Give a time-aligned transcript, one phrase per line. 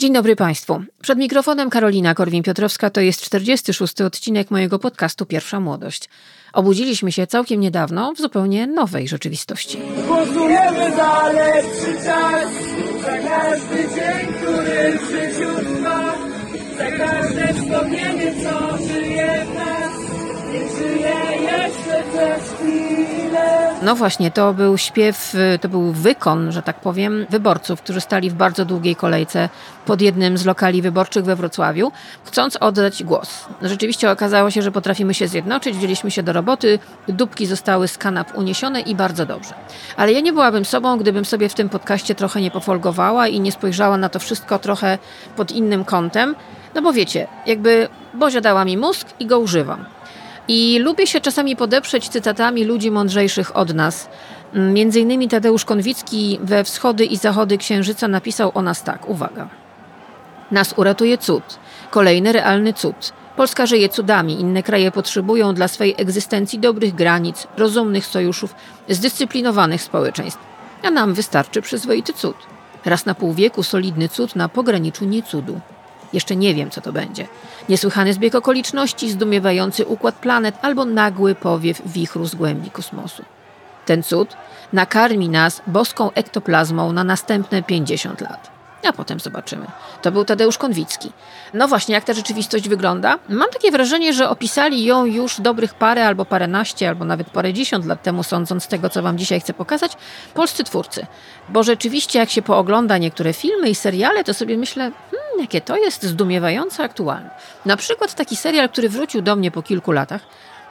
[0.00, 0.82] Dzień dobry Państwu.
[1.02, 4.00] Przed mikrofonem Karolina Korwin-Piotrowska to jest 46.
[4.00, 6.08] odcinek mojego podcastu Pierwsza Młodość.
[6.52, 9.78] Obudziliśmy się całkiem niedawno w zupełnie nowej rzeczywistości.
[10.06, 12.48] Głosujemy za lepszy czas,
[13.02, 16.14] za każdy dzień, który w życiu trwa,
[16.78, 18.32] za każde wspomnienie,
[23.82, 28.30] No właśnie, to był śpiew, y, to był wykon, że tak powiem, wyborców, którzy stali
[28.30, 29.48] w bardzo długiej kolejce
[29.86, 31.92] pod jednym z lokali wyborczych we Wrocławiu,
[32.24, 33.44] chcąc oddać głos.
[33.62, 38.38] Rzeczywiście okazało się, że potrafimy się zjednoczyć, wzięliśmy się do roboty, dupki zostały z kanap
[38.38, 39.54] uniesione i bardzo dobrze.
[39.96, 43.52] Ale ja nie byłabym sobą, gdybym sobie w tym podcaście trochę nie pofolgowała i nie
[43.52, 44.98] spojrzała na to wszystko trochę
[45.36, 46.34] pod innym kątem.
[46.74, 49.84] No bo wiecie, jakby Bozia dała mi mózg i go używam.
[50.52, 54.08] I lubię się czasami podeprzeć cytatami ludzi mądrzejszych od nas.
[54.54, 59.48] Między innymi Tadeusz Konwicki we Wschody i Zachody Księżyca napisał o nas tak, uwaga.
[60.50, 61.42] Nas uratuje cud,
[61.90, 63.12] kolejny realny cud.
[63.36, 68.54] Polska żyje cudami, inne kraje potrzebują dla swojej egzystencji dobrych granic, rozumnych sojuszów,
[68.88, 70.40] zdyscyplinowanych społeczeństw.
[70.82, 72.36] A nam wystarczy przyzwoity cud.
[72.84, 75.60] Raz na pół wieku solidny cud na pograniczu niecudu.
[76.12, 77.28] Jeszcze nie wiem, co to będzie.
[77.68, 83.24] Niesłychany zbieg okoliczności, zdumiewający układ planet albo nagły powiew wichru z głębi kosmosu.
[83.86, 84.36] Ten cud
[84.72, 88.59] nakarmi nas boską ektoplazmą na następne 50 lat.
[88.88, 89.66] A potem zobaczymy.
[90.02, 91.12] To był Tadeusz Konwicki.
[91.54, 93.18] No właśnie, jak ta rzeczywistość wygląda?
[93.28, 98.02] Mam takie wrażenie, że opisali ją już dobrych parę albo paręnaście, albo nawet parędziesiąt lat
[98.02, 99.96] temu, sądząc z tego, co wam dzisiaj chcę pokazać,
[100.34, 101.06] polscy twórcy.
[101.48, 105.76] Bo rzeczywiście, jak się poogląda niektóre filmy i seriale, to sobie myślę, hmm, jakie to
[105.76, 107.30] jest zdumiewające aktualne.
[107.66, 110.22] Na przykład taki serial, który wrócił do mnie po kilku latach,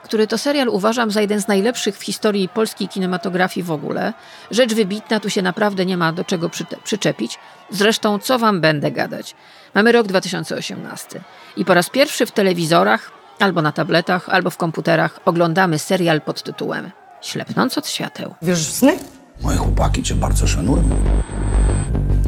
[0.04, 4.14] który to serial uważam za jeden z najlepszych w historii polskiej kinematografii w ogóle.
[4.52, 6.50] Rzecz wybitna, tu się naprawdę nie ma do czego
[6.84, 7.40] przyczepić.
[7.72, 9.36] Zresztą, co wam będę gadać?
[9.74, 11.22] Mamy rok 2018
[11.58, 16.44] i po raz pierwszy w telewizorach, albo na tabletach, albo w komputerach oglądamy serial pod
[16.44, 18.36] tytułem Ślepnąc od świateł.
[18.42, 18.98] Wierzysz w sny?
[19.42, 20.84] Moje chłopaki cię bardzo szanują.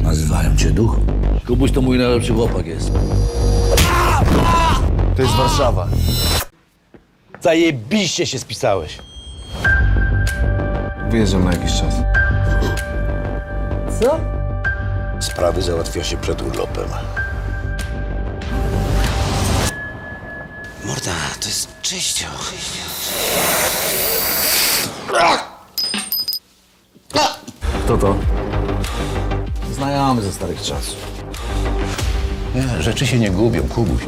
[0.02, 0.96] Nazywają cię duch.
[1.46, 2.90] Kubuś to mój najlepszy chłopak jest.
[5.16, 5.88] To jest Warszawa.
[7.40, 8.98] Zajebiście się spisałeś.
[11.10, 11.94] Wyjeżdżam na jakiś czas.
[14.00, 14.41] Co?
[15.22, 16.88] Sprawy załatwia się przed urlopem.
[20.84, 22.26] Morda, to jest czyścio.
[27.84, 28.16] Kto to?
[29.74, 30.96] Znajomy ze starych czasów.
[32.54, 34.02] Nie, rzeczy się nie gubią, Kubuś.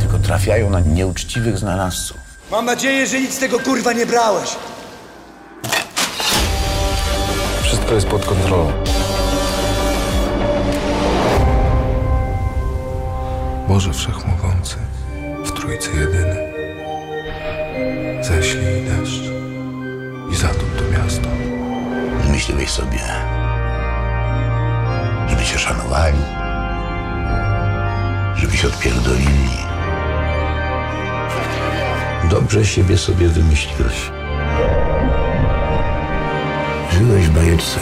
[0.00, 2.16] Tylko trafiają na nieuczciwych znalazców.
[2.50, 4.50] Mam nadzieję, że nic z tego kurwa nie brałeś.
[7.62, 8.72] Wszystko jest pod kontrolą.
[13.68, 14.76] Boże Wszechmogący,
[15.44, 16.36] w Trójcy Jedyny,
[18.22, 19.22] ześlij deszcz
[20.32, 21.28] i zatop to miasto.
[22.30, 22.98] Myśliłeś sobie,
[25.28, 26.18] żeby cię szanowali,
[28.36, 29.58] żeby się odpierdolili.
[32.30, 34.10] Dobrze siebie sobie wymyśliłeś.
[36.92, 37.80] Żyłeś w bajeczce.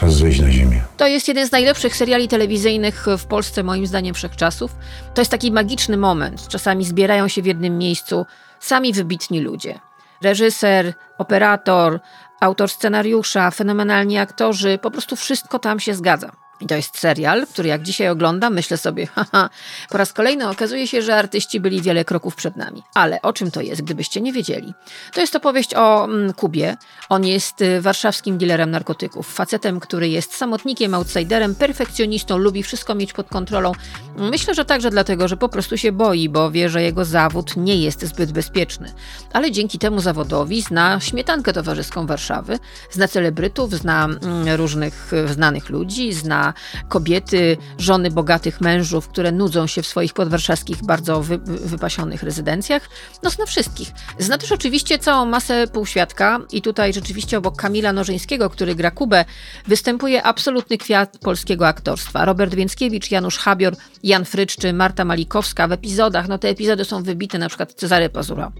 [0.00, 0.82] Czas zejść na ziemię.
[0.96, 4.76] To jest jeden z najlepszych seriali telewizyjnych w Polsce, moim zdaniem, wszechczasów.
[5.14, 6.48] To jest taki magiczny moment.
[6.48, 8.26] Czasami zbierają się w jednym miejscu
[8.60, 9.78] sami wybitni ludzie.
[10.22, 12.00] Reżyser, operator,
[12.40, 16.32] autor scenariusza, fenomenalni aktorzy, po prostu wszystko tam się zgadza.
[16.60, 19.50] I to jest serial, który jak dzisiaj oglądam, myślę sobie, haha,
[19.90, 22.82] po raz kolejny okazuje się, że artyści byli wiele kroków przed nami.
[22.94, 24.74] Ale o czym to jest, gdybyście nie wiedzieli?
[25.14, 26.76] To jest opowieść o mm, Kubie.
[27.08, 29.34] On jest y, warszawskim dealerem narkotyków.
[29.34, 33.72] Facetem, który jest samotnikiem, outsiderem, perfekcjonistą, lubi wszystko mieć pod kontrolą.
[34.16, 37.76] Myślę, że także dlatego, że po prostu się boi, bo wie, że jego zawód nie
[37.76, 38.92] jest zbyt bezpieczny.
[39.32, 42.58] Ale dzięki temu zawodowi zna śmietankę towarzyską Warszawy,
[42.90, 46.49] zna celebrytów, zna mm, różnych y, znanych ludzi, zna
[46.88, 52.88] kobiety, żony bogatych mężów, które nudzą się w swoich podwarszawskich, bardzo wy, wypasionych rezydencjach.
[53.22, 53.90] No zna wszystkich.
[54.18, 59.24] Zna też oczywiście całą masę półświadka i tutaj rzeczywiście obok Kamila Nożyńskiego, który gra Kubę,
[59.66, 62.24] występuje absolutny kwiat polskiego aktorstwa.
[62.24, 66.28] Robert Więckiewicz, Janusz Habior, Jan Frycz czy Marta Malikowska w epizodach.
[66.28, 68.52] No te epizody są wybite, na przykład Cezary Pazura.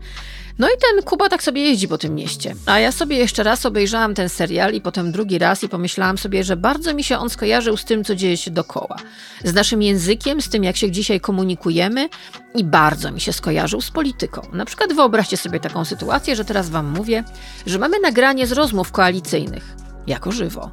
[0.61, 2.55] No i ten Kuba tak sobie jeździ po tym mieście.
[2.67, 6.45] A ja sobie jeszcze raz obejrzałam ten serial i potem drugi raz i pomyślałam sobie,
[6.45, 8.97] że bardzo mi się on skojarzył z tym, co dzieje się dokoła.
[9.45, 12.09] Z naszym językiem, z tym, jak się dzisiaj komunikujemy
[12.55, 14.43] i bardzo mi się skojarzył z polityką.
[14.53, 17.25] Na przykład wyobraźcie sobie taką sytuację, że teraz wam mówię,
[17.67, 20.71] że mamy nagranie z rozmów koalicyjnych jako żywo.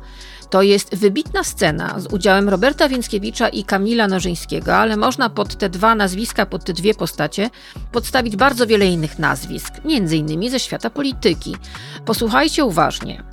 [0.50, 5.70] To jest wybitna scena z udziałem Roberta Więckiewicza i Kamila Nożyńskiego, ale można pod te
[5.70, 7.50] dwa nazwiska, pod te dwie postacie
[7.92, 11.56] podstawić bardzo wiele innych nazwisk, między innymi ze świata polityki.
[12.06, 13.24] Posłuchajcie uważnie.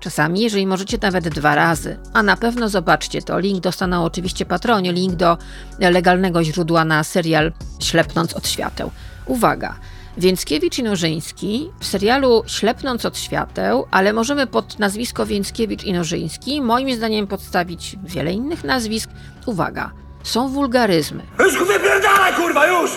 [0.00, 3.38] Czasami, jeżeli możecie nawet dwa razy, a na pewno zobaczcie to.
[3.38, 5.38] Link dostaną oczywiście patronie, link do
[5.78, 8.90] legalnego źródła na serial Ślepnąc od świateł.
[9.26, 9.74] Uwaga!
[10.18, 16.62] Więckiewicz i Nożyński w serialu Ślepnąc od świateł, ale możemy pod nazwisko Więckiewicz i Nożyński
[16.62, 19.10] moim zdaniem podstawić wiele innych nazwisk.
[19.46, 19.90] Uwaga!
[20.22, 21.22] Są wulgaryzmy.
[21.38, 22.90] Już wypierdalaj, kurwa, już!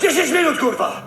[0.00, 1.02] 10 minut, kurwa!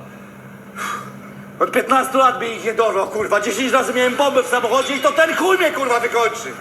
[1.60, 3.42] Od 15 lat mi ich nie dorwał, kurwa.
[3.42, 6.52] 10 razy miałem bombę w samochodzie i to ten chuj mnie, kurwa, wykończy.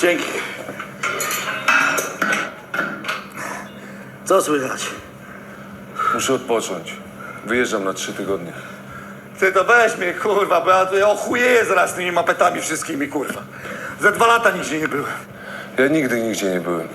[0.00, 0.24] Dzięki.
[4.24, 4.86] Co słychać?
[6.14, 7.03] Muszę odpocząć.
[7.46, 8.52] Wyjeżdżam na trzy tygodnie.
[9.40, 13.40] Ty to weź mnie, kurwa, bo ja tu ochujeję zaraz z tymi mapetami wszystkimi, kurwa.
[14.00, 15.12] Za dwa lata nigdzie nie byłem.
[15.78, 16.88] Ja nigdy nigdzie nie byłem.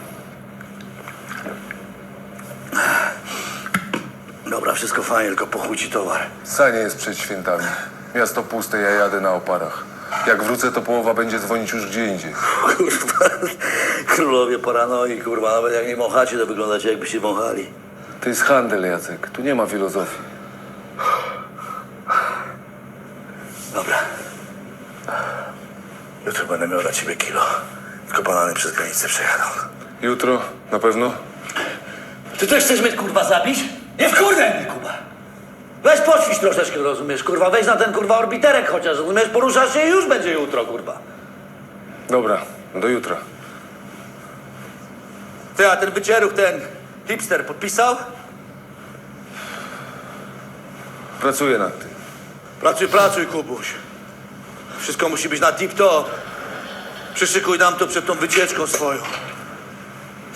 [4.49, 6.21] Dobra, wszystko fajnie, tylko po chuj ci towar.
[6.43, 7.63] Sanie jest przed świętami.
[8.15, 9.83] Miasto puste, ja jadę na oparach.
[10.27, 12.33] Jak wrócę, to połowa będzie dzwonić już gdzie indziej.
[12.61, 13.29] Kurwa,
[14.15, 17.69] królowie paranoi, kurwa, nawet jak nie wąchacie, to wyglądacie jakbyście wąchali.
[18.21, 19.29] To jest handel, Jacek.
[19.29, 20.38] Tu nie ma filozofii.
[23.73, 23.97] Dobra.
[26.25, 27.41] Jutro będę miał dla ciebie kilo.
[28.07, 29.43] Tylko banany przez granicę przejadą.
[30.01, 30.41] Jutro?
[30.71, 31.11] Na pewno?
[32.37, 33.59] Ty też chcesz mnie, kurwa, zabić?
[33.99, 34.93] Nie wkurwaj mnie, Kuba.
[35.83, 37.49] Weź poćwicz troszeczkę, rozumiesz, kurwa.
[37.49, 39.29] Weź na ten, kurwa, orbiterek chociaż, rozumiesz?
[39.29, 40.97] Poruszasz się i już będzie jutro, kurwa.
[42.09, 42.41] Dobra,
[42.75, 43.17] do jutra.
[45.57, 46.61] Ty, a ten wycieruch, ten
[47.07, 47.95] hipster podpisał?
[51.21, 51.88] Pracuję nad tym.
[52.59, 53.67] Pracuj, pracuj, Kubuś.
[54.79, 56.03] Wszystko musi być na tip-top.
[57.15, 58.99] Przyszykuj nam to przed tą wycieczką swoją.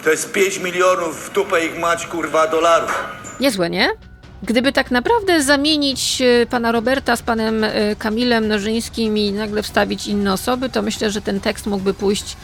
[0.04, 3.04] To jest 5 milionów w dupę ich mać, kurwa, dolarów.
[3.40, 3.90] Niezłe, nie?
[4.44, 10.08] Gdyby tak naprawdę zamienić e, pana Roberta z panem e, Kamilem Nożyńskim i nagle wstawić
[10.08, 12.38] inne osoby, to myślę, że ten tekst mógłby pójść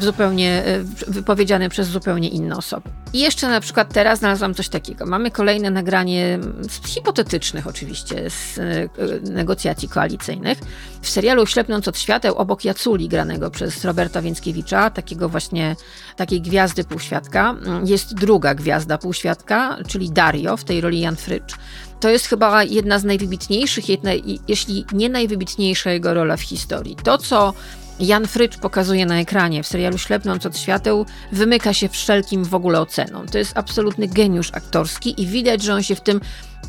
[0.00, 2.90] zupełnie e, wypowiedziany przez zupełnie inne osoby.
[3.12, 5.06] I jeszcze na przykład teraz znalazłam coś takiego.
[5.06, 8.88] Mamy kolejne nagranie z hipotetycznych oczywiście z e,
[9.30, 10.58] negocjacji koalicyjnych.
[11.02, 15.76] W serialu Ślepnąc od świateł obok Jaculi granego przez Roberta Więckiewicza, takiego właśnie
[16.16, 21.54] takiej gwiazdy półświadka, jest druga gwiazda półświadka, czyli Dario w tej roli Jan Frycz.
[22.00, 24.10] To jest chyba jedna z najwybitniejszych, jedna,
[24.48, 26.96] jeśli nie najwybitniejsza jego rola w historii.
[27.04, 27.54] To, co
[28.00, 32.80] Jan Frycz pokazuje na ekranie w serialu Ślepnąc od świateł, wymyka się wszelkim w ogóle
[32.80, 33.28] ocenom.
[33.28, 36.20] To jest absolutny geniusz aktorski i widać, że on się w tym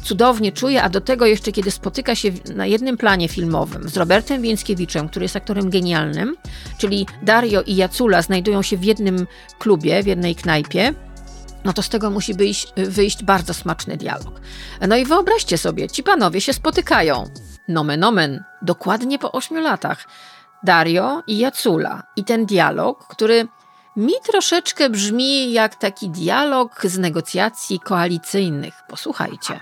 [0.03, 4.41] cudownie czuje, a do tego jeszcze kiedy spotyka się na jednym planie filmowym z Robertem
[4.41, 6.35] Więckiewiczem, który jest aktorem genialnym,
[6.77, 9.27] czyli Dario i Jacula znajdują się w jednym
[9.59, 10.93] klubie, w jednej knajpie,
[11.63, 14.41] no to z tego musi wyjść, wyjść bardzo smaczny dialog.
[14.87, 17.29] No i wyobraźcie sobie, ci panowie się spotykają.
[17.67, 20.07] Nomen omen, dokładnie po ośmiu latach.
[20.63, 22.03] Dario i Jacula.
[22.15, 23.47] I ten dialog, który
[23.95, 28.73] mi troszeczkę brzmi jak taki dialog z negocjacji koalicyjnych.
[28.89, 29.59] Posłuchajcie.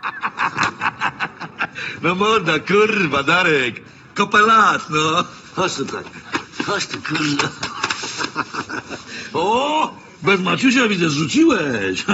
[2.01, 3.81] No morda, kurwa, Darek.
[4.15, 5.23] Kopelat, no.
[5.55, 6.03] Chodź tutaj.
[6.65, 7.49] Chodź tu, kurwa.
[9.33, 9.93] O!
[10.23, 12.05] Bez Maciusia widzę, zrzuciłeś.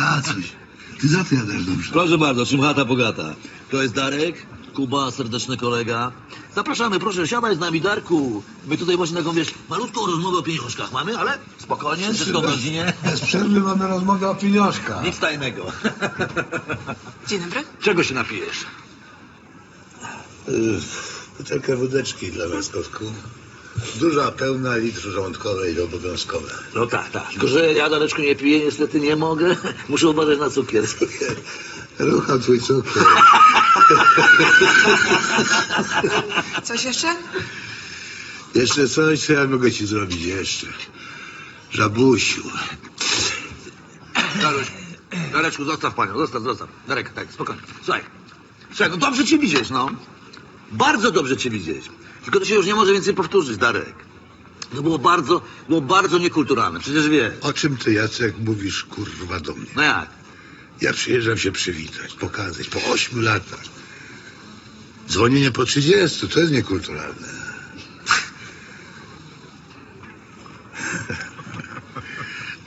[0.00, 0.52] A coś.
[1.00, 1.92] Ty zapowiadasz dobrze.
[1.92, 3.34] Proszę bardzo, czym chata bogata.
[3.70, 6.12] To jest Darek, Kuba, serdeczny kolega.
[6.54, 8.42] Zapraszamy, proszę, siadaj z nami, Darku.
[8.66, 12.92] My tutaj właśnie taką, wiesz, malutką rozmowę o pieniążkach mamy, ale spokojnie, wszystko w rodzinie.
[13.04, 15.04] Bez przerwy mamy rozmowę o pieniążkach.
[15.04, 15.72] Nic tajnego.
[17.26, 17.64] Dzień dobry.
[17.80, 18.64] Czego się napijesz?
[21.38, 23.04] Butelkę wódeczki dla nas, kotku.
[24.00, 26.50] Duża, pełna, litr żołądkowej obowiązkowe.
[26.74, 27.30] No tak, tak.
[27.30, 29.56] Tylko, że ja Dareczku nie piję, niestety nie mogę.
[29.88, 30.84] Muszę uważać na cukier.
[31.98, 33.02] Rucha twój cukier.
[36.62, 37.16] Coś jeszcze?
[38.54, 40.66] Jeszcze coś, co ja mogę ci zrobić jeszcze.
[41.70, 42.42] Żabusiu.
[44.42, 44.66] Daruś,
[45.32, 46.68] Dareczku, zostaw panią, zostaw, zostaw.
[46.88, 47.62] Darek, tak, spokojnie.
[47.84, 48.02] Słuchaj,
[48.68, 49.90] słuchaj, no dobrze cię widzieć, no.
[50.72, 51.90] Bardzo dobrze cię widzieć.
[52.24, 53.94] Tylko to się już nie może więcej powtórzyć, Darek.
[54.76, 57.32] To było bardzo, było bardzo niekulturalne, przecież wiesz.
[57.40, 59.66] O czym ty, Jacek, mówisz, kurwa, do mnie?
[59.76, 60.08] No jak?
[60.84, 63.64] Ja przyjeżdżam się przywitać, pokazać, po ośmiu latach.
[65.08, 67.28] Dzwonienie po trzydziestu, to jest niekulturalne.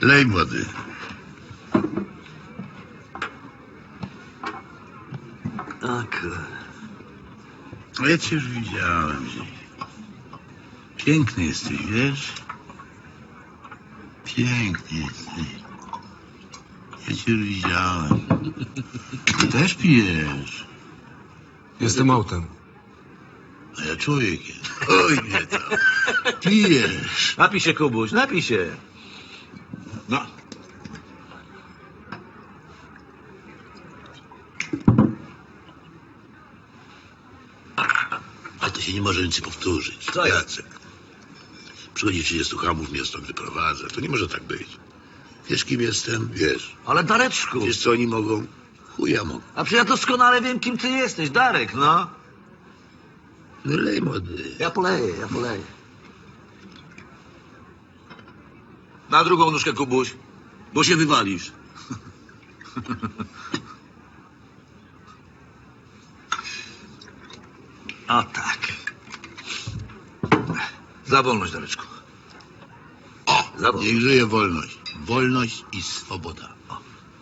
[0.00, 0.64] Lej, młody.
[5.80, 6.26] Tak.
[8.00, 9.26] No ja cię już widziałem.
[10.96, 12.32] Piękny jesteś, wiesz?
[14.24, 15.67] Piękny jesteś.
[17.08, 18.20] Ja cię już widziałem.
[19.40, 20.66] Ty też pijesz.
[21.80, 22.46] Jestem autem.
[23.78, 24.56] A ja człowiekiem.
[24.88, 25.58] Oj, nie to.
[26.40, 27.36] Pijesz.
[27.36, 28.76] Napij się, Kubuś, napij się.
[30.08, 30.26] No.
[38.60, 40.04] Ale to się nie może więcej powtórzyć.
[40.12, 40.38] Co jest?
[40.38, 40.66] Jacek.
[41.94, 43.88] Przychodzi 30 hamów, mnie stąd wyprowadza.
[43.88, 44.68] To nie może tak być.
[45.48, 46.28] Wiesz, kim jestem?
[46.32, 46.76] Wiesz.
[46.86, 48.46] Ale Dareczku, Wiesz, co oni mogą?
[48.96, 49.40] Chuja mogą.
[49.54, 52.10] a przecież ja doskonale wiem, kim ty jesteś, Darek, no.
[53.64, 54.44] Wylej, młody.
[54.58, 55.62] Ja poleję, ja poleję.
[59.10, 60.14] Na drugą nóżkę, Kubuś,
[60.74, 61.52] bo się wywalisz.
[68.08, 68.58] O tak.
[71.06, 71.84] Za wolność, Dareczku.
[73.26, 73.44] O!
[73.58, 73.92] Za wolność.
[73.92, 74.77] Niech żyje wolność.
[75.08, 76.48] Wolność i swoboda.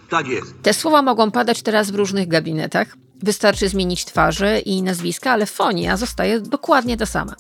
[0.08, 0.62] Tak jest.
[0.62, 2.96] Te słowa mogą padać teraz w różnych gabinetach.
[3.22, 7.34] Wystarczy zmienić twarze i nazwiska, ale fonia zostaje dokładnie ta sama.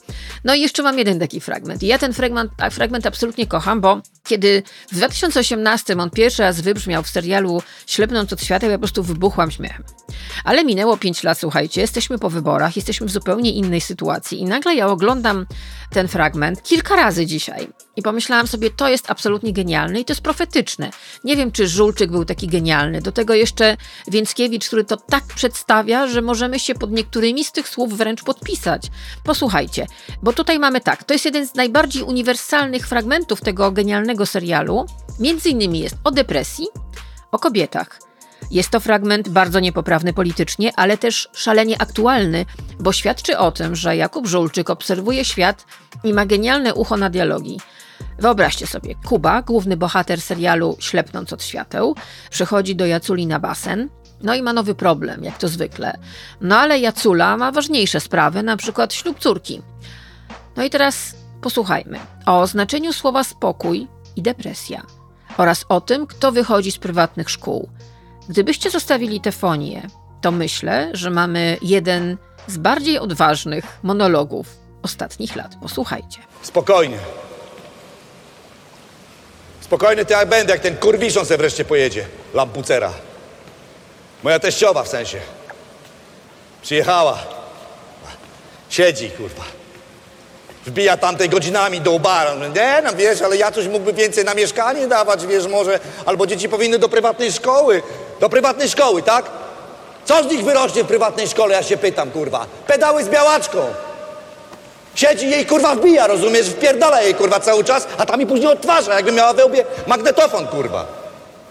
[0.44, 1.82] No i jeszcze mam jeden taki fragment.
[1.82, 4.62] I ja ten fragment, fragment absolutnie kocham, bo kiedy
[4.92, 9.50] w 2018 on pierwszy raz wybrzmiał w serialu Ślepnąc od świata, ja po prostu wybuchłam
[9.50, 9.84] śmiechem.
[10.44, 14.74] Ale minęło 5 lat, słuchajcie, jesteśmy po wyborach, jesteśmy w zupełnie innej sytuacji i nagle
[14.74, 15.46] ja oglądam
[15.90, 20.22] ten fragment kilka razy dzisiaj i pomyślałam sobie, to jest absolutnie genialne i to jest
[20.22, 20.90] profetyczne.
[21.24, 23.02] Nie wiem, czy Żulczyk był taki genialny.
[23.02, 23.76] Do tego jeszcze
[24.08, 28.82] Więckiewicz, który to tak przedstawia, że możemy się pod niektórymi z tych słów wręcz podpisać.
[29.24, 29.86] Posłuchajcie,
[30.22, 34.86] bo tutaj mamy tak, to jest jeden z najbardziej uniwersalnych fragmentów tego genialnego serialu.
[35.20, 36.66] Między innymi jest o depresji,
[37.32, 38.05] o kobietach.
[38.50, 42.46] Jest to fragment bardzo niepoprawny politycznie, ale też szalenie aktualny,
[42.80, 45.64] bo świadczy o tym, że Jakub Żulczyk obserwuje świat
[46.04, 47.60] i ma genialne ucho na dialogi.
[48.18, 51.94] Wyobraźcie sobie, Kuba, główny bohater serialu Ślepnąc od świateł,
[52.30, 53.88] przychodzi do Jaculi na basen,
[54.22, 55.98] no i ma nowy problem, jak to zwykle.
[56.40, 59.62] No ale Jacula ma ważniejsze sprawy, na przykład ślub córki.
[60.56, 64.82] No i teraz posłuchajmy o znaczeniu słowa spokój i depresja
[65.36, 67.68] oraz o tym, kto wychodzi z prywatnych szkół.
[68.28, 69.82] Gdybyście zostawili tę fonię,
[70.20, 72.16] to myślę, że mamy jeden
[72.46, 74.46] z bardziej odważnych monologów
[74.82, 75.56] ostatnich lat.
[75.62, 76.18] Posłuchajcie.
[76.42, 76.98] Spokojnie.
[79.60, 82.06] Spokojny to jak będę, jak ten kurwiszon se wreszcie pojedzie.
[82.34, 82.92] Lampucera.
[84.22, 85.18] Moja teściowa w sensie.
[86.62, 87.18] Przyjechała.
[88.68, 89.55] Siedzi, kurwa.
[90.66, 92.34] Wbija tamtej godzinami do ubara.
[92.34, 95.80] No Nie, no wiesz, ale ja coś mógłby więcej na mieszkanie dawać, wiesz, może.
[96.06, 97.82] Albo dzieci powinny do prywatnej szkoły.
[98.20, 99.24] Do prywatnej szkoły, tak?
[100.04, 102.46] Co z nich wyrośnie w prywatnej szkole, ja się pytam, kurwa.
[102.66, 103.58] Pedały z białaczką.
[104.94, 106.48] Siedzi jej kurwa wbija, rozumiesz?
[106.48, 110.46] Wpierdala jej kurwa cały czas, a tam mi później odtwarza, jakby miała we łbie magnetofon,
[110.46, 110.86] kurwa.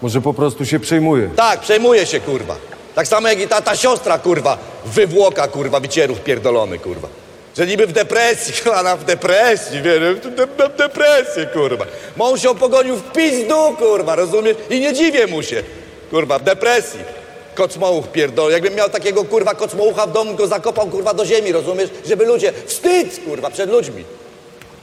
[0.02, 1.30] Może po prostu się przejmuje.
[1.36, 2.56] Tak, przejmuje się, kurwa.
[2.96, 7.08] Tak samo jak i ta, ta siostra, kurwa, wywłoka, kurwa, wycierów pierdolony, kurwa.
[7.58, 11.86] Że niby w depresji, ona w depresji, wiesz, w, de, de, depresję, kurwa.
[12.18, 14.58] Mąż ją pogonił w pizdu, kurwa, rozumiesz?
[14.70, 15.64] I nie dziwię mu się,
[16.10, 17.00] kurwa, w depresji.
[17.56, 18.52] Kocmołuch pierdol.
[18.52, 21.90] Jakbym miał takiego, kurwa, kocmołucha w domu, go zakopał, kurwa, do ziemi, rozumiesz?
[22.08, 24.04] Żeby ludzie, wstyd, kurwa, przed ludźmi.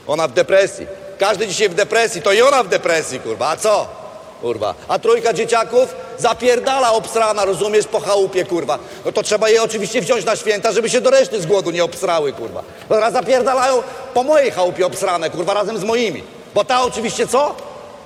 [0.07, 0.87] Ona w depresji.
[1.19, 3.49] Każdy dzisiaj w depresji, to i ona w depresji, kurwa.
[3.49, 4.02] A co?
[4.43, 4.75] Kurwa.
[4.87, 8.79] A trójka dzieciaków zapierdala obsrana, rozumiesz, po chałupie, kurwa.
[9.05, 11.83] No to trzeba je oczywiście wziąć na święta, żeby się do reszty z głodu nie
[11.83, 12.63] obsrały, kurwa.
[12.89, 13.83] No teraz zapierdalają
[14.13, 16.23] po mojej chałupie obsrane, kurwa, razem z moimi.
[16.55, 17.55] Bo ta oczywiście co?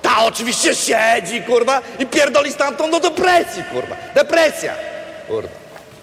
[0.02, 3.96] Ta oczywiście siedzi, kurwa, i pierdoli stamtąd do depresji, kurwa.
[4.14, 4.74] Depresja,
[5.28, 5.48] kurwa.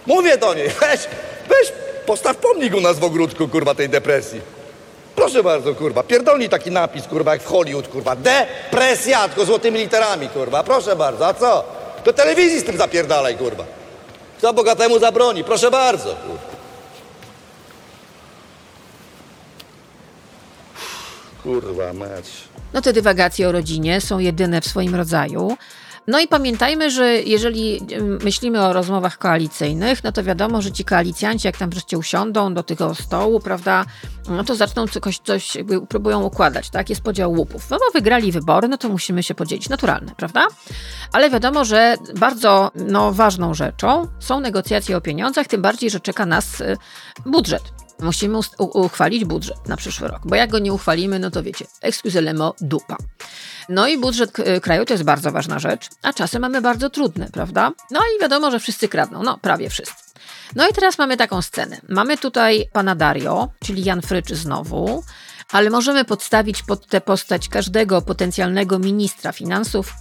[0.06, 1.00] Mówię do niej, weź,
[1.50, 1.74] weź,
[2.06, 4.42] postaw pomnik u nas w ogródku, kurwa, tej depresji.
[5.25, 8.15] Proszę bardzo, kurwa, pierdolnij taki napis, kurwa, jak w Hollywood, kurwa.
[8.15, 10.63] Depresja, tylko złotymi literami, kurwa.
[10.63, 11.63] Proszę bardzo, a co?
[12.05, 13.63] Do telewizji z tym zapierdalaj, kurwa.
[14.38, 15.44] Kto bogatemu zabroni?
[15.44, 16.55] Proszę bardzo, kurwa.
[21.44, 22.25] Kurwa mać.
[22.74, 25.58] No te dywagacje o rodzinie są jedyne w swoim rodzaju.
[26.08, 27.82] No i pamiętajmy, że jeżeli
[28.24, 32.64] myślimy o rozmowach koalicyjnych, no to wiadomo, że ci koalicjanci, jak tam wreszcie usiądą do
[32.64, 33.86] tego stołu, prawda,
[34.30, 36.90] no to zaczną coś, coś jakby próbują układać, tak?
[36.90, 37.70] Jest podział łupów.
[37.70, 39.70] No bo wygrali wybory, no to musimy się podzielić.
[39.70, 40.48] Naturalne, prawda?
[41.12, 46.26] Ale wiadomo, że bardzo no, ważną rzeczą są negocjacje o pieniądzach, tym bardziej, że czeka
[46.26, 46.78] nas y,
[47.26, 47.85] budżet.
[48.00, 52.58] Musimy uchwalić budżet na przyszły rok, bo jak go nie uchwalimy, no to wiecie, excusez-le-mot,
[52.62, 52.98] dupa.
[53.70, 57.30] No i budżet k- kraju to jest bardzo ważna rzecz, a czasy mamy bardzo trudne,
[57.34, 57.72] prawda?
[57.92, 59.94] No i wiadomo, że wszyscy kradną, no prawie wszyscy.
[60.56, 61.78] No i teraz mamy taką scenę.
[61.90, 65.04] Mamy tutaj pana Dario, czyli Jan Frycz znowu,
[65.52, 69.94] Ale możemy podstawić pod tę postać każdego potencjalnego ministra finansów.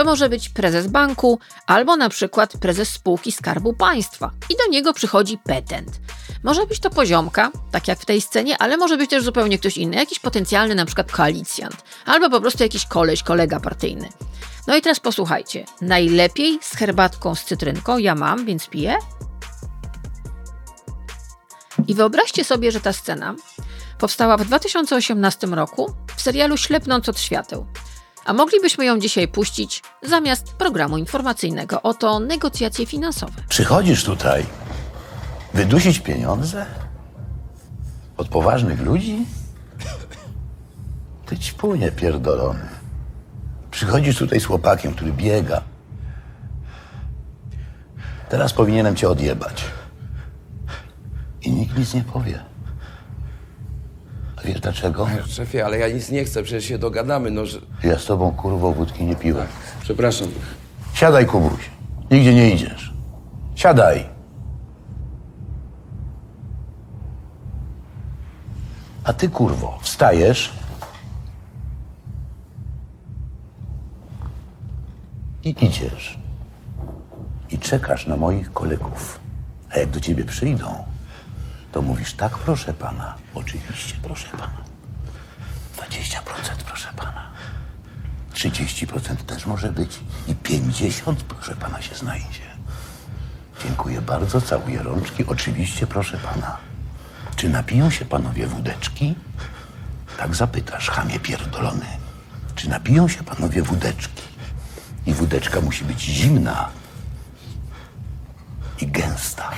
[0.00, 4.30] To może być prezes banku albo na przykład prezes spółki Skarbu Państwa.
[4.50, 6.00] I do niego przychodzi petent.
[6.42, 9.76] Może być to poziomka, tak jak w tej scenie, ale może być też zupełnie ktoś
[9.76, 11.76] inny, jakiś potencjalny na przykład koalicjant,
[12.06, 14.08] albo po prostu jakiś koleś, kolega partyjny.
[14.66, 15.64] No i teraz posłuchajcie.
[15.80, 18.98] Najlepiej z herbatką z cytrynką ja mam, więc piję.
[21.88, 23.34] I wyobraźcie sobie, że ta scena
[23.98, 27.66] powstała w 2018 roku w serialu Ślepnąc od świateł.
[28.24, 31.82] A moglibyśmy ją dzisiaj puścić zamiast programu informacyjnego.
[31.82, 33.42] Oto negocjacje finansowe.
[33.48, 34.46] Przychodzisz tutaj
[35.54, 36.66] wydusić pieniądze
[38.16, 39.26] od poważnych ludzi?
[41.26, 42.68] Ty ćpunie pierdolony.
[43.70, 45.62] Przychodzisz tutaj z chłopakiem, który biega.
[48.28, 49.64] Teraz powinienem cię odjebać.
[51.42, 52.49] I nikt nic nie powie.
[54.40, 55.06] A wiesz dlaczego?
[55.28, 57.58] Szefie, ale ja nic nie chcę, przecież się dogadamy, no że...
[57.82, 59.46] Ja z tobą kurwo wódki nie piłem.
[59.82, 60.28] Przepraszam.
[60.94, 61.70] Siadaj, Kubuś.
[62.10, 62.94] Nigdzie nie idziesz.
[63.54, 64.04] Siadaj.
[69.04, 70.52] A ty, kurwo, wstajesz
[75.44, 76.18] i idziesz.
[77.50, 79.20] I czekasz na moich kolegów.
[79.74, 80.84] A jak do ciebie przyjdą,
[81.72, 83.14] to mówisz tak, proszę pana.
[83.34, 84.60] Oczywiście, proszę pana.
[85.76, 87.30] 20% proszę pana.
[88.34, 92.50] 30% też może być i 50% proszę pana się znajdzie.
[93.62, 95.26] Dziękuję bardzo, całuję rączki.
[95.26, 96.56] Oczywiście, proszę pana.
[97.36, 99.14] Czy napiją się panowie wódeczki?
[100.18, 101.86] Tak zapytasz, chamie pierdolony.
[102.54, 104.22] Czy napiją się panowie wódeczki?
[105.06, 106.68] I wódeczka musi być zimna
[108.80, 109.50] i gęsta.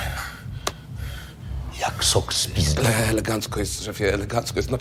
[1.82, 2.82] Jak sok z pizdy.
[2.86, 4.70] Ale elegancko jest, szefie, elegancko jest.
[4.70, 4.78] No,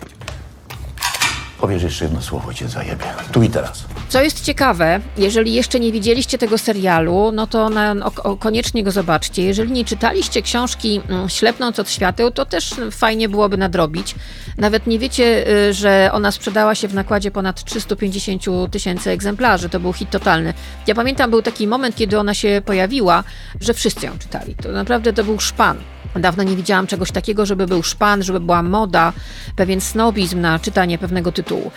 [1.61, 3.05] Powiesz jeszcze jedno słowo, cię zajebie.
[3.31, 3.83] Tu i teraz.
[4.09, 8.83] Co jest ciekawe, jeżeli jeszcze nie widzieliście tego serialu, no to na, o, o, koniecznie
[8.83, 9.43] go zobaczcie.
[9.43, 14.15] Jeżeli nie czytaliście książki mm, Ślepnąc od świateł, to też fajnie byłoby nadrobić.
[14.57, 19.69] Nawet nie wiecie, y, że ona sprzedała się w nakładzie ponad 350 tysięcy egzemplarzy.
[19.69, 20.53] To był hit totalny.
[20.87, 23.23] Ja pamiętam, był taki moment, kiedy ona się pojawiła,
[23.59, 24.55] że wszyscy ją czytali.
[24.55, 25.77] To naprawdę to był szpan.
[26.15, 29.13] Dawno nie widziałam czegoś takiego, żeby był szpan, żeby była moda,
[29.55, 31.71] pewien snobizm na czytanie pewnego tytułu.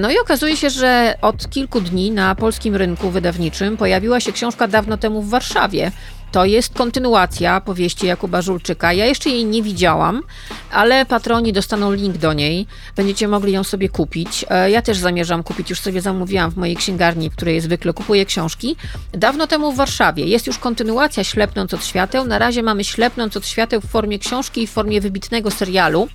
[0.00, 4.68] No i okazuje się, że od kilku dni na polskim rynku wydawniczym pojawiła się książka
[4.68, 5.92] dawno temu w Warszawie.
[6.32, 8.92] To jest kontynuacja powieści Jakuba Żulczyka.
[8.92, 10.22] Ja jeszcze jej nie widziałam,
[10.72, 12.66] ale patroni dostaną link do niej.
[12.96, 14.44] Będziecie mogli ją sobie kupić.
[14.50, 18.26] E, Ja też zamierzam kupić, już sobie zamówiłam w mojej księgarni, w której zwykle kupuję
[18.26, 18.76] książki.
[19.12, 22.26] Dawno temu w Warszawie jest już kontynuacja Ślepnąc od świateł.
[22.26, 26.08] Na razie mamy Ślepnąc od świateł w formie książki i w formie wybitnego serialu.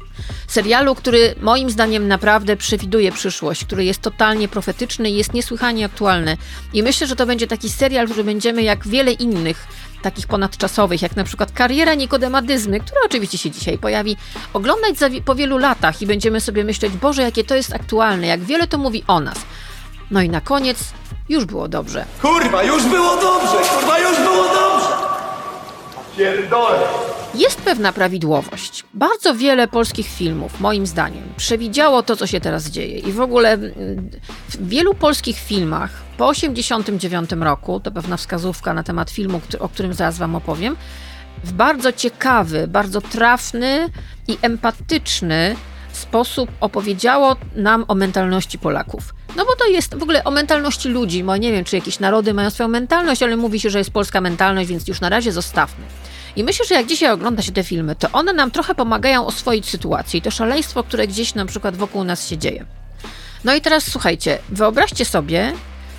[0.47, 6.37] Serialu, który moim zdaniem naprawdę przewiduje przyszłość, który jest totalnie profetyczny i jest niesłychanie aktualny.
[6.73, 9.67] I myślę, że to będzie taki serial, który będziemy jak wiele innych
[10.01, 14.17] takich ponadczasowych, jak na przykład Kariera Nikodemadyzmy, która oczywiście się dzisiaj pojawi,
[14.53, 18.43] oglądać za, po wielu latach i będziemy sobie myśleć, Boże, jakie to jest aktualne, jak
[18.43, 19.37] wiele to mówi o nas.
[20.11, 20.77] No i na koniec
[21.29, 22.05] już było dobrze.
[22.21, 23.57] Kurwa, już było dobrze!
[23.69, 24.95] Kurwa, już było dobrze!
[26.17, 27.14] Pierdolę!
[27.37, 28.83] Jest pewna prawidłowość.
[28.93, 32.99] Bardzo wiele polskich filmów, moim zdaniem, przewidziało to, co się teraz dzieje.
[32.99, 33.73] I w ogóle mm,
[34.49, 39.93] w wielu polskich filmach po 1989 roku, to pewna wskazówka na temat filmu, o którym
[39.93, 40.75] zaraz Wam opowiem,
[41.43, 43.89] w bardzo ciekawy, bardzo trafny
[44.27, 45.55] i empatyczny
[45.91, 49.15] sposób opowiedziało nam o mentalności Polaków.
[49.35, 52.33] No bo to jest w ogóle o mentalności ludzi, bo nie wiem, czy jakieś narody
[52.33, 55.85] mają swoją mentalność, ale mówi się, że jest polska mentalność, więc już na razie zostawmy.
[56.35, 59.69] I myślę, że jak dzisiaj ogląda się te filmy, to one nam trochę pomagają oswoić
[59.69, 62.65] sytuację i to szaleństwo, które gdzieś na przykład wokół nas się dzieje.
[63.43, 65.53] No i teraz słuchajcie, wyobraźcie sobie,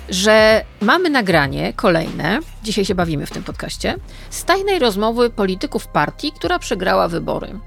[0.09, 3.95] że mamy nagranie kolejne, dzisiaj się bawimy w tym podcaście,
[4.29, 7.59] z tajnej rozmowy polityków partii, która przegrała wybory.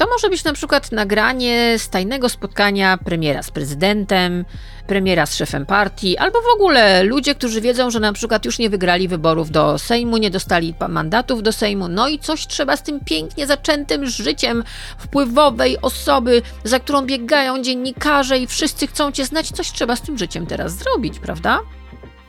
[0.00, 4.44] To może być na przykład nagranie z tajnego spotkania premiera z prezydentem,
[4.86, 8.70] premiera z szefem partii, albo w ogóle ludzie, którzy wiedzą, że na przykład już nie
[8.70, 13.00] wygrali wyborów do Sejmu, nie dostali mandatów do Sejmu, no i coś trzeba z tym
[13.04, 14.64] pięknie zaczętym życiem
[14.98, 20.18] wpływowej osoby, za którą biegają dziennikarze i wszyscy chcą cię znać, coś trzeba z tym
[20.18, 21.60] życiem teraz zrobić, prawda?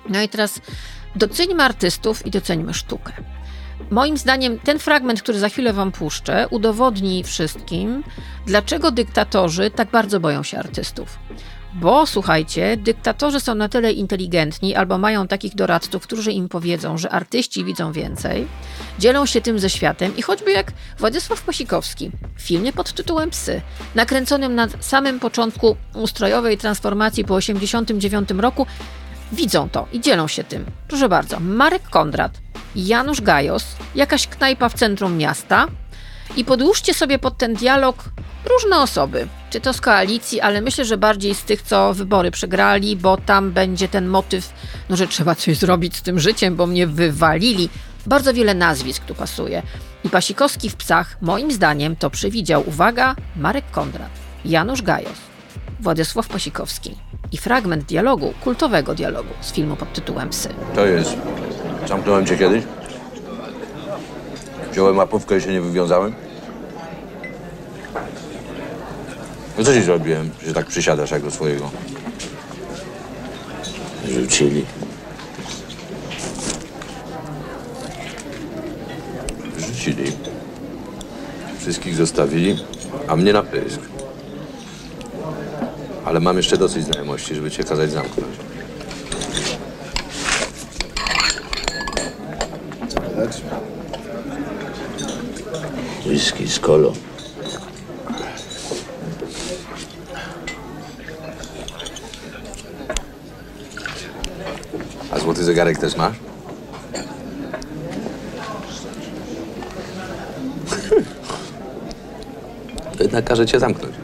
[0.10, 0.62] No i teraz
[1.16, 3.14] doceńmy artystów i doceńmy sztukę.
[3.90, 8.04] Moim zdaniem ten fragment, który za chwilę wam puszczę, udowodni wszystkim,
[8.46, 11.20] dlaczego dyktatorzy tak bardzo boją się artystów.
[11.74, 17.10] Bo słuchajcie, dyktatorzy są na tyle inteligentni albo mają takich doradców, którzy im powiedzą, że
[17.10, 18.48] artyści widzą więcej,
[19.00, 23.62] dzielą się tym ze światem i choćby jak Władysław Pasikowski w filmie pod tytułem Psy,
[23.96, 28.66] nakręconym na samym początku ustrojowej transformacji po 1989 roku,
[29.32, 30.66] widzą to i dzielą się tym.
[30.88, 32.38] Proszę bardzo, Marek Kondrat,
[32.76, 35.68] Janusz Gajos, jakaś knajpa w centrum miasta
[36.38, 38.04] i podłóżcie sobie pod ten dialog
[38.46, 39.28] różne osoby.
[39.50, 43.52] Czy to z koalicji, ale myślę, że bardziej z tych, co wybory przegrali, bo tam
[43.52, 44.54] będzie ten motyw,
[44.90, 47.70] no, że trzeba coś zrobić z tym życiem, bo mnie wywalili.
[48.06, 49.64] Bardzo wiele nazwisk tu pasuje.
[50.04, 54.10] I Pasikowski w psach, moim zdaniem, to przewidział, uwaga, Marek Kondrat,
[54.46, 55.18] Janusz Gajos,
[55.80, 56.96] Władysław Pasikowski
[57.32, 60.50] i fragment dialogu, kultowego dialogu z filmu pod tytułem Psy.
[60.76, 61.18] To jest.
[61.88, 62.64] Zamknąłem cię kiedyś?
[64.72, 66.14] Wziąłem łapówkę i się nie wywiązałem?
[69.58, 71.72] No co ci zrobiłem, że tak przysiadasz jak do swojego?
[74.10, 74.66] Rzucili.
[79.58, 80.12] Rzucili.
[81.60, 82.58] Wszystkich zostawili,
[83.08, 83.80] a mnie na pysk.
[86.06, 88.36] Ale mam jeszcze dosyć znajomości, żeby cię kazać zamknąć.
[96.06, 96.94] Whisky z kolą.
[105.12, 106.16] A złoty zegarek też masz?
[112.98, 113.96] To jednak każe cię zamknąć.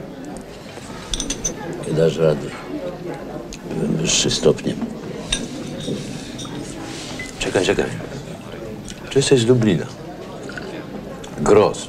[1.88, 2.50] Nie dasz rady.
[3.74, 4.78] Byłem wyższy stopniem.
[7.40, 8.17] Czekaj, czekaj.
[9.18, 9.86] Czy jesteś z Lublina?
[11.38, 11.88] Gros.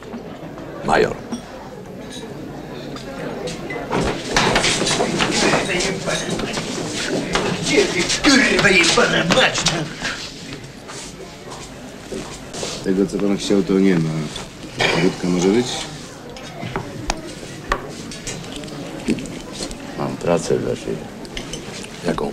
[0.84, 1.16] Major.
[8.24, 9.24] Kurwa jebana!
[12.84, 14.10] Tego, co pan chciał, to nie ma.
[15.02, 15.66] Wódka może być?
[19.98, 20.96] Mam pracę dla ciebie.
[22.06, 22.32] Jaką?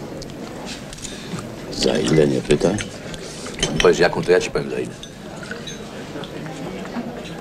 [1.74, 2.76] Za ile nie pytaj?
[3.82, 4.94] Powiedz jaką, to ja ci powiem za ile.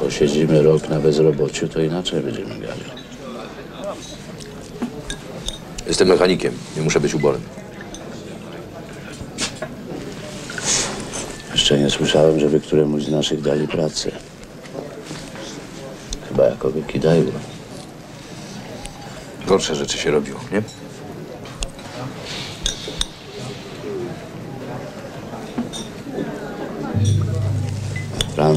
[0.00, 3.04] Posiedzimy rok na bezrobociu, to inaczej będziemy gadać.
[5.86, 7.40] Jestem mechanikiem, nie muszę być uborem.
[11.52, 14.10] Jeszcze nie słyszałem, żeby któremuś z naszych dali pracę.
[16.28, 17.32] Chyba jako wykidajło.
[19.46, 20.62] Gorsze rzeczy się robiło, nie?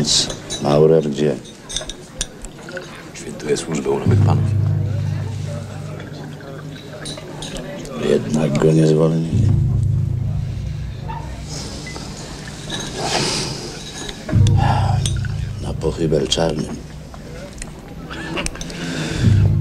[0.08, 0.28] Franz
[0.62, 1.36] Maurer gdzie?
[3.14, 4.44] Świętuje służbę u nowych panów.
[8.10, 9.48] Jednak go nie zwolnili.
[15.62, 16.76] Na pochybel czarnym.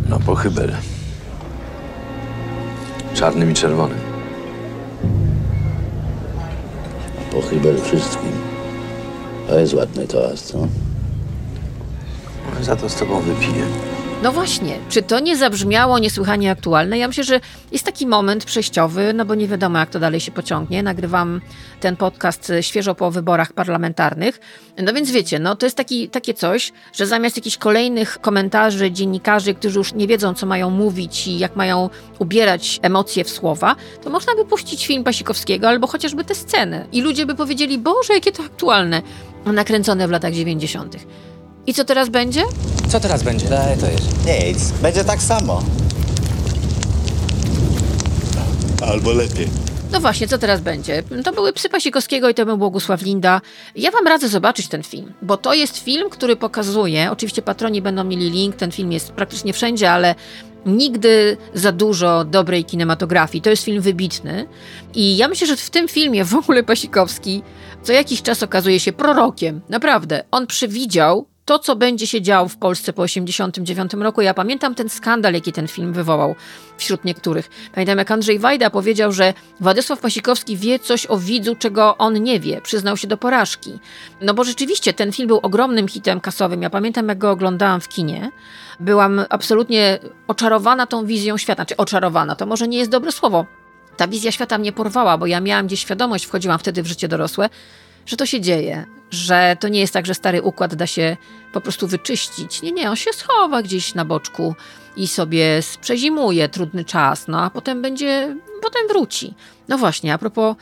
[0.09, 0.77] Na pochybel.
[3.15, 3.99] Czarnym i czerwonym.
[7.17, 8.56] Na pochybel wszystkim.
[9.49, 10.69] To jest ładny toast, co?
[12.61, 13.67] Za to z tobą wypiję.
[14.23, 16.99] No właśnie, czy to nie zabrzmiało niesłychanie aktualne?
[16.99, 17.41] Ja myślę, że
[17.73, 20.83] jest taki moment przejściowy, no bo nie wiadomo, jak to dalej się pociągnie.
[20.83, 21.41] Nagrywam
[21.81, 24.41] ten podcast świeżo po wyborach parlamentarnych.
[24.83, 29.55] No więc wiecie, no to jest taki, takie coś, że zamiast jakichś kolejnych komentarzy dziennikarzy,
[29.55, 34.11] którzy już nie wiedzą, co mają mówić i jak mają ubierać emocje w słowa, to
[34.11, 36.87] można by puścić film Pasikowskiego albo chociażby tę scenę.
[36.93, 39.03] I ludzie by powiedzieli, Boże, jakie to aktualne,
[39.53, 40.97] nakręcone w latach 90.
[41.67, 42.43] I co teraz będzie?
[42.89, 43.49] Co teraz będzie?
[43.49, 44.27] Daj to jest.
[44.27, 45.63] Nic, będzie tak samo.
[48.87, 49.49] Albo lepiej.
[49.93, 51.03] No właśnie, co teraz będzie?
[51.25, 53.41] To były Psy Pasikowskiego i to był Błogusław Linda.
[53.75, 58.05] Ja wam radzę zobaczyć ten film, bo to jest film, który pokazuje, oczywiście patroni będą
[58.05, 60.15] mieli link, ten film jest praktycznie wszędzie, ale
[60.67, 63.43] nigdy za dużo dobrej kinematografii.
[63.43, 64.47] To jest film wybitny
[64.95, 67.43] i ja myślę, że w tym filmie w ogóle Pasikowski
[67.83, 69.61] co jakiś czas okazuje się prorokiem.
[69.69, 70.25] Naprawdę.
[70.31, 74.21] On przewidział to, co będzie się działo w Polsce po 1989 roku.
[74.21, 76.35] Ja pamiętam ten skandal, jaki ten film wywołał
[76.77, 77.51] wśród niektórych.
[77.75, 82.41] Pamiętam, jak Andrzej Wajda powiedział, że Władysław Pasikowski wie coś o widzu, czego on nie
[82.41, 82.61] wie.
[82.61, 83.79] Przyznał się do porażki.
[84.21, 86.63] No bo rzeczywiście ten film był ogromnym hitem kasowym.
[86.63, 88.31] Ja pamiętam, jak go oglądałam w kinie.
[88.81, 91.67] Byłam absolutnie oczarowana tą wizją świata.
[91.67, 93.47] Czy oczarowana, to może nie jest dobre słowo.
[93.97, 97.49] Ta wizja świata mnie porwała, bo ja miałam gdzieś świadomość, wchodziłam wtedy w życie dorosłe,
[98.07, 101.17] że to się dzieje, że to nie jest tak, że stary układ da się
[101.53, 102.63] po prostu wyczyścić.
[102.63, 104.55] Nie, nie, on się schowa gdzieś na boczku
[104.97, 109.35] i sobie przezimuje trudny czas, no a potem będzie, potem wróci.
[109.69, 110.57] No właśnie, a propos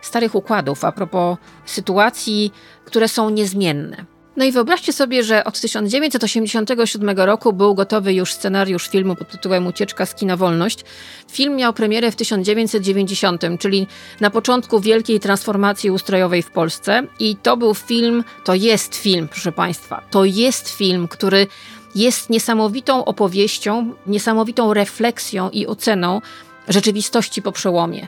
[0.00, 2.52] starych układów, a propos sytuacji,
[2.84, 4.15] które są niezmienne.
[4.36, 9.66] No i wyobraźcie sobie, że od 1987 roku był gotowy już scenariusz filmu pod tytułem
[9.66, 10.84] Ucieczka z kina Wolność.
[11.32, 13.86] Film miał premierę w 1990, czyli
[14.20, 17.02] na początku wielkiej transformacji ustrojowej w Polsce.
[17.20, 21.46] I to był film, to jest film, proszę Państwa, to jest film, który
[21.94, 26.20] jest niesamowitą opowieścią, niesamowitą refleksją i oceną
[26.68, 28.06] rzeczywistości po przełomie.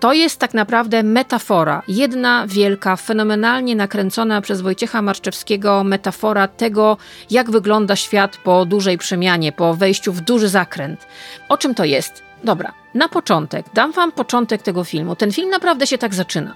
[0.00, 6.96] To jest tak naprawdę metafora, jedna wielka, fenomenalnie nakręcona przez Wojciecha Marczewskiego metafora tego,
[7.30, 11.06] jak wygląda świat po dużej przemianie, po wejściu w duży zakręt.
[11.48, 12.22] O czym to jest?
[12.44, 15.16] Dobra, na początek, dam wam początek tego filmu.
[15.16, 16.54] Ten film naprawdę się tak zaczyna.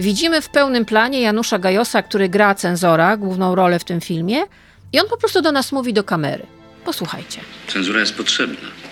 [0.00, 4.42] Widzimy w pełnym planie Janusza Gajosa, który gra cenzora, główną rolę w tym filmie,
[4.92, 6.46] i on po prostu do nas mówi do kamery.
[6.84, 7.40] Posłuchajcie.
[7.68, 8.83] Cenzura jest potrzebna.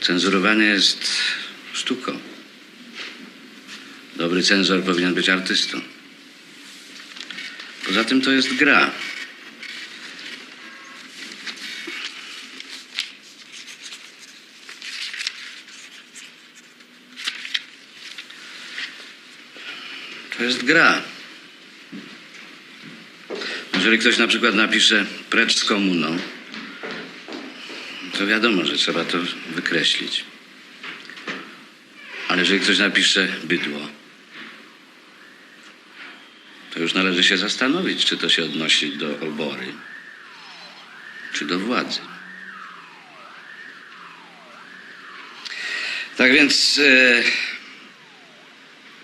[0.00, 1.08] Cenzurowanie jest
[1.72, 2.18] sztuką.
[4.16, 5.80] Dobry cenzor powinien być artystą.
[7.86, 8.90] Poza tym to jest gra.
[20.38, 21.02] To jest gra.
[23.74, 26.18] Jeżeli ktoś na przykład napisze precz z komuną,
[28.20, 29.18] to wiadomo, że trzeba to
[29.50, 30.24] wykreślić.
[32.28, 33.88] Ale jeżeli ktoś napisze bydło,
[36.74, 39.66] to już należy się zastanowić, czy to się odnosi do obory,
[41.32, 42.00] czy do władzy.
[46.16, 47.22] Tak więc e,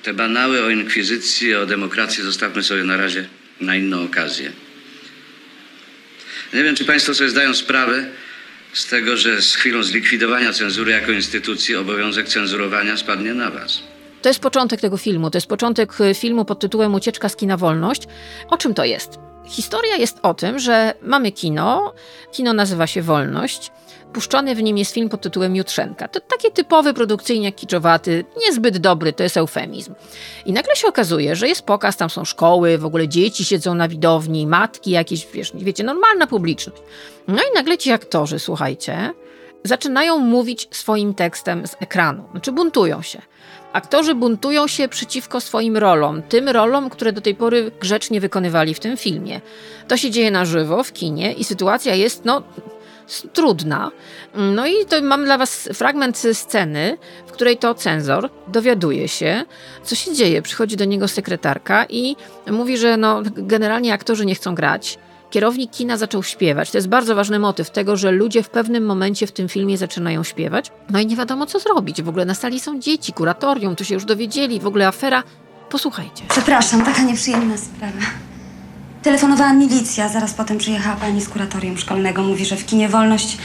[0.03, 3.29] te banały o inkwizycji, o demokracji zostawmy sobie na razie
[3.61, 4.53] na inną okazję.
[6.53, 8.11] Nie wiem, czy Państwo sobie zdają sprawę
[8.77, 13.83] z tego, że z chwilą zlikwidowania cenzury jako instytucji obowiązek cenzurowania spadnie na Was.
[14.23, 15.31] To jest początek tego filmu.
[15.31, 18.03] To jest początek y, filmu pod tytułem Ucieczka z kina Wolność.
[18.49, 19.19] O czym to jest?
[19.47, 21.95] Historia jest o tym, że mamy kino.
[22.33, 23.71] Kino nazywa się Wolność.
[24.17, 26.09] Puszczony w nim jest film pod tytułem Jutrzenka.
[26.09, 29.95] To taki typowy produkcyjnie kiczowaty, niezbyt dobry, to jest eufemizm.
[30.47, 33.89] I nagle się okazuje, że jest pokaz, tam są szkoły, w ogóle dzieci siedzą na
[33.89, 36.83] widowni, matki jakieś, wiesz, wiecie, normalna publiczność.
[37.29, 39.11] No i nagle ci aktorzy, słuchajcie,
[39.65, 43.23] zaczynają mówić swoim tekstem z ekranu, znaczy buntują się.
[43.73, 48.81] Aktorzy buntują się przeciwko swoim rolom, tym rolom, które do tej pory grzecznie wykonywali w
[48.81, 49.41] tym filmie.
[49.89, 52.43] To się dzieje na żywo w kinie i sytuacja jest, no,
[53.33, 53.91] trudna.
[54.35, 59.45] No i to mam dla Was fragment sceny, w której to cenzor dowiaduje się,
[59.83, 60.43] co się dzieje.
[60.43, 62.17] Przychodzi do niego sekretarka i
[62.51, 64.99] mówi, że no, generalnie aktorzy nie chcą grać.
[65.31, 66.71] Kierownik kina zaczął śpiewać.
[66.71, 70.25] To jest bardzo ważny motyw tego, że ludzie w pewnym momencie w tym filmie zaczynają
[70.25, 70.73] śpiewać.
[70.91, 72.03] No i nie wiadomo, co zrobić.
[72.03, 75.23] W ogóle na sali są dzieci, kuratorium, tu się już dowiedzieli, w ogóle afera.
[75.71, 76.25] Posłuchajcie.
[76.29, 78.01] Przepraszam, taka nieprzyjemna sprawa.
[79.07, 82.23] Telefonowała milicja, zaraz potem przyjechała pani z kuratorium szkolnego.
[82.23, 83.39] Mówi, że w kinie Wolność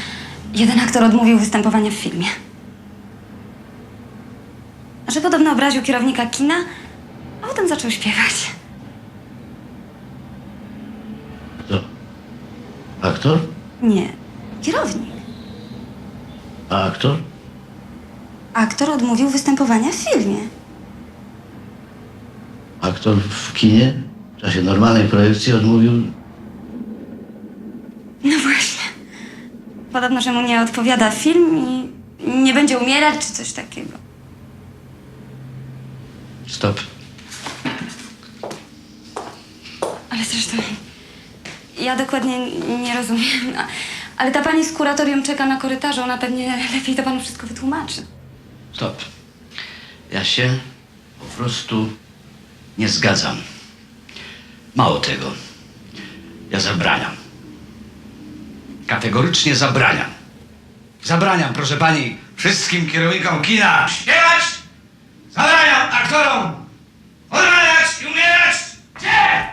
[0.53, 2.25] jeden aktor odmówił występowania w filmie.
[5.07, 6.53] Że podobno obraził kierownika kina,
[7.43, 8.51] a potem zaczął śpiewać.
[13.01, 13.39] Aktor?
[13.81, 14.09] Nie,
[14.61, 15.09] kierownik.
[16.69, 17.17] A aktor?
[18.53, 20.37] Aktor odmówił występowania w filmie.
[22.81, 24.10] Aktor w kinie
[24.41, 25.91] w czasie normalnej projekcji odmówił.
[28.23, 28.81] No właśnie.
[29.93, 31.89] Podobno, że mu nie odpowiada film i
[32.27, 33.91] nie będzie umierać czy coś takiego.
[36.47, 36.79] Stop.
[40.09, 40.57] Ale zresztą
[41.79, 42.51] ja dokładnie
[42.83, 43.53] nie rozumiem.
[43.57, 43.67] A-
[44.17, 46.01] Ale ta pani z kuratorium czeka na korytarzu.
[46.01, 48.05] Ona pewnie lepiej to panu wszystko wytłumaczy.
[48.73, 49.01] Stop.
[50.11, 50.59] Ja się
[51.19, 51.89] po prostu
[52.77, 53.37] nie zgadzam.
[54.75, 55.31] Mało tego.
[56.51, 57.15] Ja zabraniam.
[58.87, 60.09] Kategorycznie zabraniam.
[61.03, 64.43] Zabraniam, proszę pani, wszystkim kierownikom kina śpiewać!
[65.29, 66.65] Zabraniam aktorom
[67.29, 68.55] odmawiać i umierać!
[68.95, 69.50] Gdzie?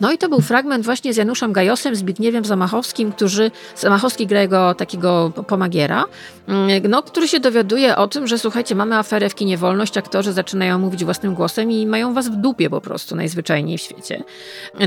[0.00, 4.74] No i to był fragment właśnie z Januszem Gajosem, Zbigniewem Zamachowskim, którzy, Zamachowski gra jego
[4.74, 6.04] takiego pomagiera,
[6.48, 10.32] mm, no, który się dowiaduje o tym, że słuchajcie, mamy aferę w kinie Wolność, aktorzy
[10.32, 14.24] zaczynają mówić własnym głosem i mają was w dupie po prostu, najzwyczajniej w świecie.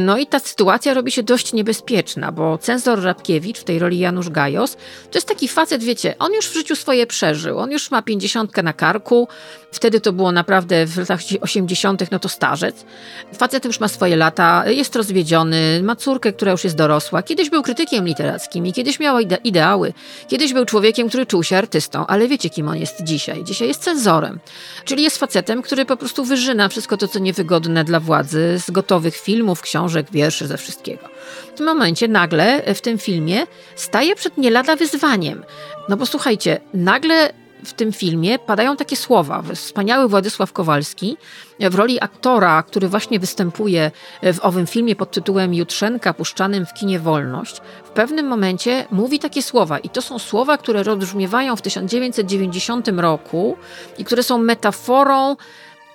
[0.01, 4.29] No i ta sytuacja robi się dość niebezpieczna, bo cenzor Rabkiewicz, w tej roli Janusz
[4.29, 4.75] Gajos,
[5.11, 8.63] to jest taki facet, wiecie, on już w życiu swoje przeżył, on już ma pięćdziesiątkę
[8.63, 9.27] na karku,
[9.71, 12.85] wtedy to było naprawdę w latach 80., no to starzec.
[13.33, 17.23] Facet już ma swoje lata, jest rozwiedziony, ma córkę, która już jest dorosła.
[17.23, 19.93] Kiedyś był krytykiem literackim i kiedyś miał ide ideały.
[20.27, 23.43] Kiedyś był człowiekiem, który czuł się artystą, ale wiecie, kim on jest dzisiaj?
[23.43, 24.39] Dzisiaj jest cenzorem.
[24.85, 29.15] Czyli jest facetem, który po prostu wyżyna wszystko to, co niewygodne dla władzy z gotowych
[29.15, 31.09] filmów, książek, wierszy, ze wszystkiego.
[31.53, 35.43] W tym momencie nagle w tym filmie staje przed nie lada wyzwaniem.
[35.89, 37.33] No bo słuchajcie, nagle
[37.65, 39.43] w tym filmie padają takie słowa.
[39.55, 41.17] Wspaniały Władysław Kowalski
[41.59, 43.91] w roli aktora, który właśnie występuje
[44.23, 49.41] w owym filmie pod tytułem Jutrzenka puszczanym w kinie Wolność, w pewnym momencie mówi takie
[49.41, 49.79] słowa.
[49.79, 53.57] I to są słowa, które rozbrzmiewają w 1990 roku
[53.97, 55.35] i które są metaforą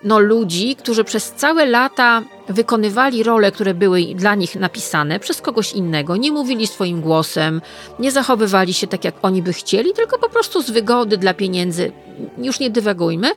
[0.05, 5.73] no, ludzi, którzy przez całe lata wykonywali role, które były dla nich napisane przez kogoś
[5.73, 7.61] innego, nie mówili swoim głosem,
[7.99, 11.93] nie zachowywali się tak, jak oni by chcieli, tylko po prostu z wygody dla pieniędzy,
[12.39, 13.31] już nie dywagujmy,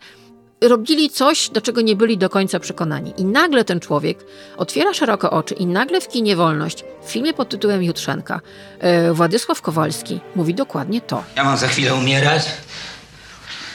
[0.62, 3.14] robili coś, do czego nie byli do końca przekonani.
[3.18, 4.26] I nagle ten człowiek
[4.58, 8.42] otwiera szeroko oczy i nagle w kinie Wolność, w filmie pod tytułem Jutrzenka,
[8.80, 11.24] e, Władysław Kowalski mówi dokładnie to.
[11.36, 12.44] Ja mam za chwilę umierać,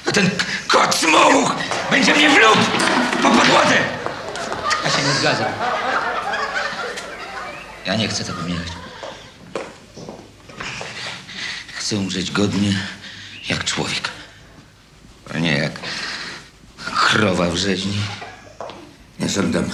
[0.06, 0.30] a ten
[0.68, 1.54] kot smołuch
[1.90, 2.70] będzie mnie wlókł
[3.22, 3.78] po podłodze.
[4.84, 5.52] Ja się nie zgadzam.
[7.86, 8.68] Ja nie chcę tak umierać.
[11.74, 12.86] Chcę umrzeć godnie,
[13.48, 14.10] jak człowiek.
[15.34, 15.80] A nie jak
[16.94, 17.98] krowa w rzeźni.
[19.20, 19.70] Ja żądam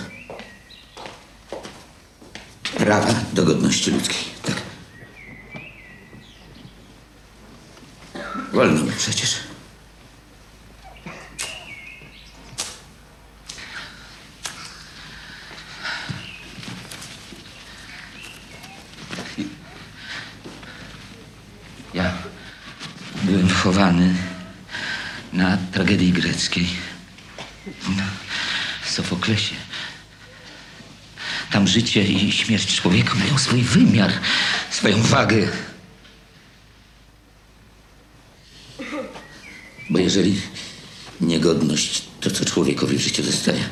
[2.77, 4.25] prawa do godności ludzkiej.
[4.43, 4.57] Tak.
[8.53, 9.42] Wolno mi przecież.
[23.33, 24.15] Byłem wychowany
[25.33, 26.67] na tragedii greckiej.
[27.89, 28.07] Na
[28.87, 29.55] Sofoklesie.
[31.51, 34.13] Tam życie i śmierć człowieka mają swój wymiar,
[34.71, 35.49] swoją wagę.
[39.91, 40.41] Bo jeżeli
[41.21, 43.69] niegodność to, co człowiekowi w życiu zostaje,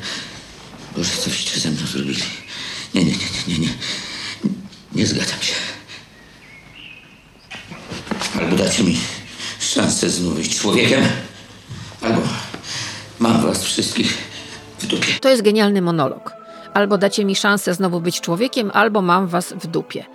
[0.95, 2.23] Boże, coście ze mną zrobili.
[2.93, 3.73] Nie, nie, nie, nie, nie.
[4.95, 5.53] Nie zgadzam się.
[8.39, 8.99] Albo dacie mi
[10.01, 11.03] szansę znów być człowiekiem,
[12.01, 12.21] albo
[13.19, 14.17] mam was wszystkich
[14.79, 15.07] w dupie.
[15.21, 16.33] To jest genialny monolog.
[16.73, 20.05] Albo dacie mi szansę znowu być człowiekiem, albo mam was w dupie.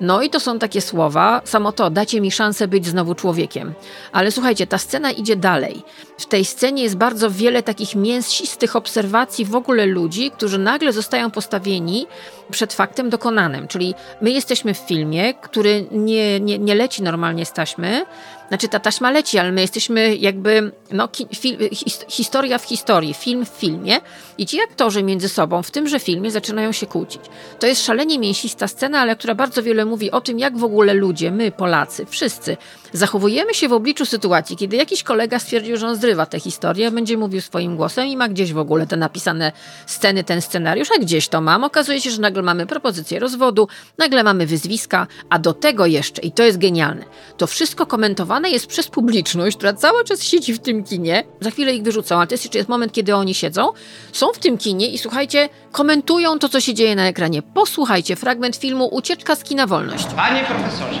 [0.00, 3.74] No i to są takie słowa, samo to, dacie mi szansę być znowu człowiekiem.
[4.12, 5.82] Ale słuchajcie, ta scena idzie dalej.
[6.18, 11.30] W tej scenie jest bardzo wiele takich mięsistych obserwacji w ogóle ludzi, którzy nagle zostają
[11.30, 12.06] postawieni
[12.52, 13.68] przed faktem dokonanym.
[13.68, 18.04] Czyli my jesteśmy w filmie, który nie, nie, nie leci normalnie z taśmy,
[18.52, 23.46] znaczy ta taśma leci, ale my jesteśmy jakby no, fil, his, historia w historii, film
[23.46, 24.00] w filmie
[24.38, 27.20] i ci aktorzy między sobą w tymże filmie zaczynają się kłócić.
[27.58, 30.94] To jest szalenie mięsista scena, ale która bardzo wiele mówi o tym, jak w ogóle
[30.94, 32.56] ludzie, my Polacy, wszyscy
[32.92, 37.16] zachowujemy się w obliczu sytuacji, kiedy jakiś kolega stwierdził, że on zrywa tę historię, będzie
[37.16, 39.52] mówił swoim głosem i ma gdzieś w ogóle te napisane
[39.86, 41.64] sceny, ten scenariusz, a gdzieś to mam.
[41.64, 46.32] Okazuje się, że nagle mamy propozycję rozwodu, nagle mamy wyzwiska, a do tego jeszcze, i
[46.32, 47.04] to jest genialne,
[47.36, 51.24] to wszystko komentowane jest przez publiczność, która cały czas siedzi w tym kinie.
[51.40, 53.72] Za chwilę ich wyrzucą, ale to jest jeszcze jest moment, kiedy oni siedzą,
[54.12, 57.42] są w tym kinie i słuchajcie, komentują to, co się dzieje na ekranie.
[57.42, 60.04] Posłuchajcie fragment filmu Ucieczka z kina Wolność.
[60.16, 61.00] Panie profesorze,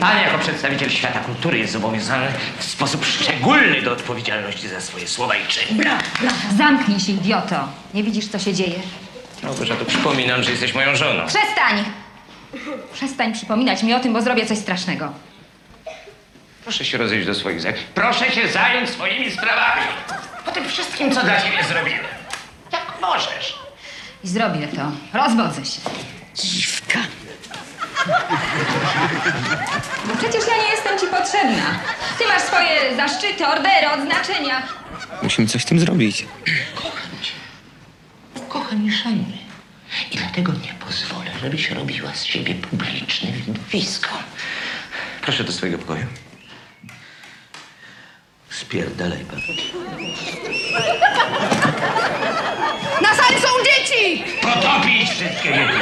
[0.00, 2.26] pan jako przedstawiciel świata kultury jest zobowiązany
[2.58, 5.82] w sposób szczególny do odpowiedzialności za swoje słowa i czyny.
[5.82, 7.56] Bra, bra, zamknij się, idioto.
[7.94, 8.80] Nie widzisz, co się dzieje?
[9.42, 11.26] Małgorzata, przypominam, że jesteś moją żoną.
[11.26, 11.84] Przestań!
[12.92, 15.12] Przestań przypominać mi o tym, bo zrobię coś strasznego.
[16.64, 17.80] Proszę się rozejść do swoich zajęć.
[17.94, 19.82] Proszę się zająć swoimi sprawami.
[20.44, 22.04] Po tym wszystkim, co dla ciebie zrobiłem.
[22.72, 23.58] Jak możesz.
[24.24, 25.18] I zrobię to.
[25.18, 25.80] Rozwodzę się.
[26.34, 26.98] Dziwka.
[30.06, 31.78] Bo przecież ja nie jestem ci potrzebna.
[32.18, 34.62] Ty masz swoje zaszczyty, ordery, odznaczenia.
[35.22, 36.26] Musimy coś z tym zrobić.
[36.74, 37.32] Kocham cię.
[38.48, 39.38] Kocham i szanuję.
[40.12, 44.08] I dlatego nie pozwolę, żebyś robiła z siebie publiczne widowisko.
[45.22, 46.06] Proszę do swojego pokoju.
[48.50, 49.40] Spierdalaj pan.
[53.02, 54.24] Na sali są dzieci!
[54.42, 55.78] Potopić wszystkie dzieci.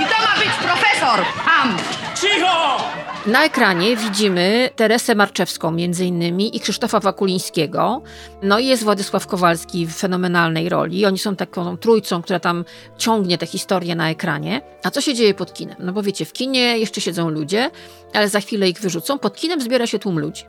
[0.00, 1.24] I to ma być profesor!
[1.44, 1.76] Ham!
[2.20, 2.80] Cicho!
[3.26, 8.02] Na ekranie widzimy Teresę Marczewską między innymi i Krzysztofa Wakulińskiego.
[8.42, 11.06] No i jest Władysław Kowalski w fenomenalnej roli.
[11.06, 12.64] Oni są taką trójcą, która tam
[12.98, 14.60] ciągnie tę historię na ekranie.
[14.82, 15.76] A co się dzieje pod kinem?
[15.78, 17.70] No bo wiecie, w kinie jeszcze siedzą ludzie,
[18.14, 19.18] ale za chwilę ich wyrzucą.
[19.18, 20.44] Pod kinem zbiera się tłum ludzi.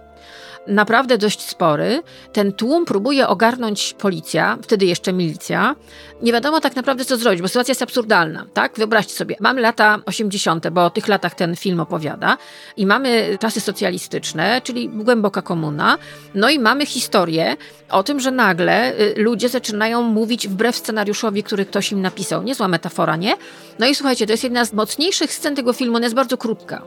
[0.67, 2.01] Naprawdę dość spory.
[2.33, 5.75] Ten tłum próbuje ogarnąć policja, wtedy jeszcze milicja.
[6.21, 8.77] Nie wiadomo tak naprawdę, co zrobić, bo sytuacja jest absurdalna, tak?
[8.77, 12.37] Wyobraźcie sobie, mamy lata 80., bo o tych latach ten film opowiada,
[12.77, 15.97] i mamy czasy socjalistyczne, czyli głęboka komuna,
[16.35, 17.57] no i mamy historię
[17.89, 22.43] o tym, że nagle y, ludzie zaczynają mówić wbrew scenariuszowi, który ktoś im napisał.
[22.43, 23.33] Niezła metafora, nie?
[23.79, 26.81] No i słuchajcie, to jest jedna z mocniejszych scen tego filmu, ona jest bardzo krótka,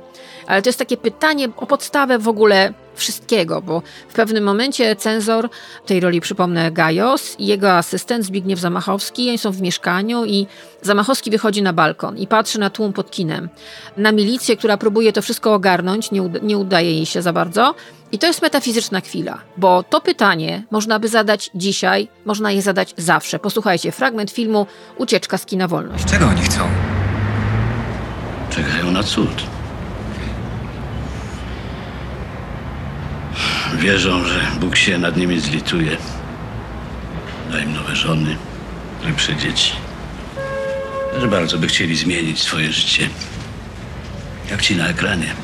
[0.50, 5.48] ale to jest takie pytanie o podstawę w ogóle wszystkiego, bo w pewnym momencie cenzor,
[5.86, 10.46] tej roli przypomnę Gajos i jego asystent Zbigniew Zamachowski, oni są w mieszkaniu i
[10.82, 13.48] Zamachowski wychodzi na balkon i patrzy na tłum pod kinem,
[13.96, 17.74] na milicję, która próbuje to wszystko ogarnąć, nie, uda, nie udaje jej się za bardzo.
[18.12, 22.94] I to jest metafizyczna chwila, bo to pytanie można by zadać dzisiaj, można je zadać
[22.96, 23.38] zawsze.
[23.38, 26.04] Posłuchajcie, fragment filmu Ucieczka z kina Wolność.
[26.04, 26.60] Czego oni chcą?
[28.50, 29.59] Czekają na cud.
[33.78, 35.96] Wierzą, że Bóg się nad nimi zlituje.
[37.52, 38.36] Da im nowe żony,
[39.04, 39.72] lepsze dzieci.
[41.20, 43.08] Że bardzo by chcieli zmienić swoje życie.
[44.50, 45.34] Jak ci na ekranie.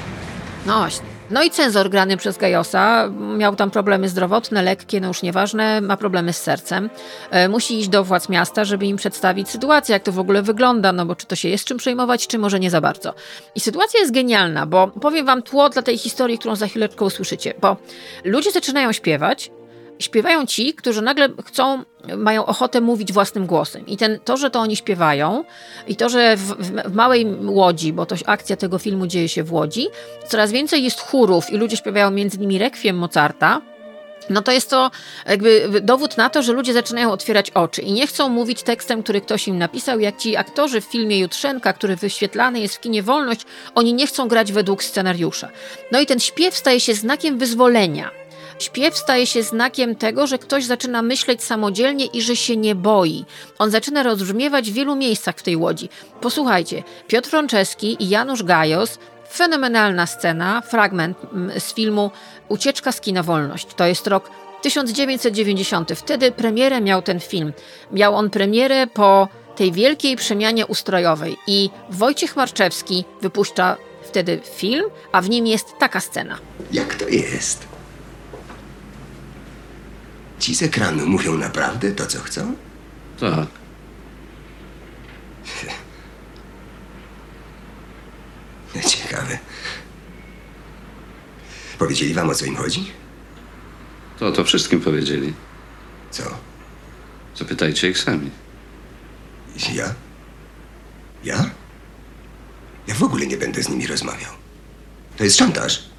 [0.67, 1.16] No właśnie.
[1.31, 5.97] No i cenzor grany przez Gajosa miał tam problemy zdrowotne, lekkie, no już nieważne, ma
[5.97, 6.91] problemy z sercem.
[7.31, 10.93] E, musi iść do władz miasta, żeby im przedstawić sytuację, jak to w ogóle wygląda,
[10.93, 13.15] no bo czy to się jest czym przejmować, czy może nie za bardzo.
[13.55, 17.55] I sytuacja jest genialna, bo powiem wam tło dla tej historii, którą za chwileczkę usłyszycie,
[17.61, 17.77] bo
[18.25, 19.51] ludzie zaczynają śpiewać,
[19.99, 21.85] śpiewają ci, którzy nagle chcą,
[22.17, 23.87] mają ochotę mówić własnym głosem.
[23.87, 25.45] I ten, to, że to oni śpiewają
[25.89, 29.53] i to, że w, w, małej Łodzi, bo to akcja tego filmu dzieje się w
[29.53, 29.87] Łodzi,
[30.29, 33.61] coraz więcej jest chórów i ludzie śpiewają między innymi rekwiem Mozarta,
[34.31, 34.91] no to jest to
[35.27, 39.21] jakby dowód na to, że ludzie zaczynają otwierać oczy i nie chcą mówić tekstem, który
[39.21, 43.41] ktoś im napisał, jak ci aktorzy w filmie Jutrzenka, który wyświetlany jest w kinie Wolność,
[43.75, 45.49] oni nie chcą grać według scenariusza.
[45.93, 48.11] No i ten śpiew staje się znakiem wyzwolenia.
[48.59, 53.25] Śpiew staje się znakiem tego, że ktoś zaczyna myśleć samodzielnie i że się nie boi.
[53.59, 55.89] On zaczyna rozbrzmiewać w wielu miejscach w tej łodzi.
[56.21, 58.99] Posłuchajcie, Piotr Franceski i Janusz Gajos
[59.33, 62.11] Fenomenalna scena, fragment mm, z filmu
[62.49, 63.67] Ucieczka z kina Wolność.
[63.77, 64.31] To jest rok
[64.63, 65.93] 1990.
[65.93, 67.53] Wtedy premierę miał ten film.
[67.93, 75.21] Miał on premierę po tej wielkiej przemianie ustrojowej i Wojciech Marczewski wypuszcza wtedy film, a
[75.21, 76.39] w nim jest taka scena.
[76.73, 77.76] Jak to jest?
[80.39, 82.57] Ci z ekranu mówią naprawdę to, co chcą?
[83.21, 83.49] Tak.
[88.91, 89.39] Ciekawe.
[91.79, 92.93] Powiedzieli wam, o co im chodzi?
[94.19, 95.35] To to wszystkim powiedzieli.
[96.11, 96.23] Co?
[97.37, 98.31] Zapytajcie ich sami.
[99.75, 99.95] Ja?
[101.25, 101.51] Ja?
[102.87, 104.33] Ja w ogóle nie będę z nimi rozmawiał.
[105.17, 105.96] To jest szantaż.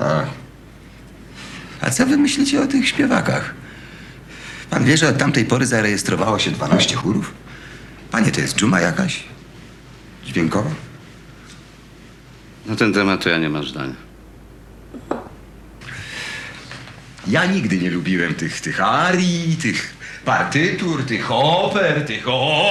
[0.00, 0.24] A.
[1.80, 3.54] A co wy myślicie o tych śpiewakach?
[4.70, 7.34] Pan wie, że od tamtej pory zarejestrowało się 12 chórów?
[8.10, 9.24] Panie, to jest dżuma jakaś?
[10.24, 10.70] Dźwiękowa?
[12.66, 13.94] Na ten temat to ja nie mam zdania.
[17.26, 22.70] Ja nigdy nie lubiłem tych, tych arii, tych partytur, tych oper, tych o.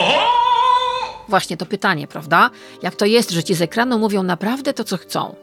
[1.30, 2.50] Właśnie to pytanie, prawda?
[2.82, 5.36] Jak to jest, że ci z ekranu mówią naprawdę to, co chcą?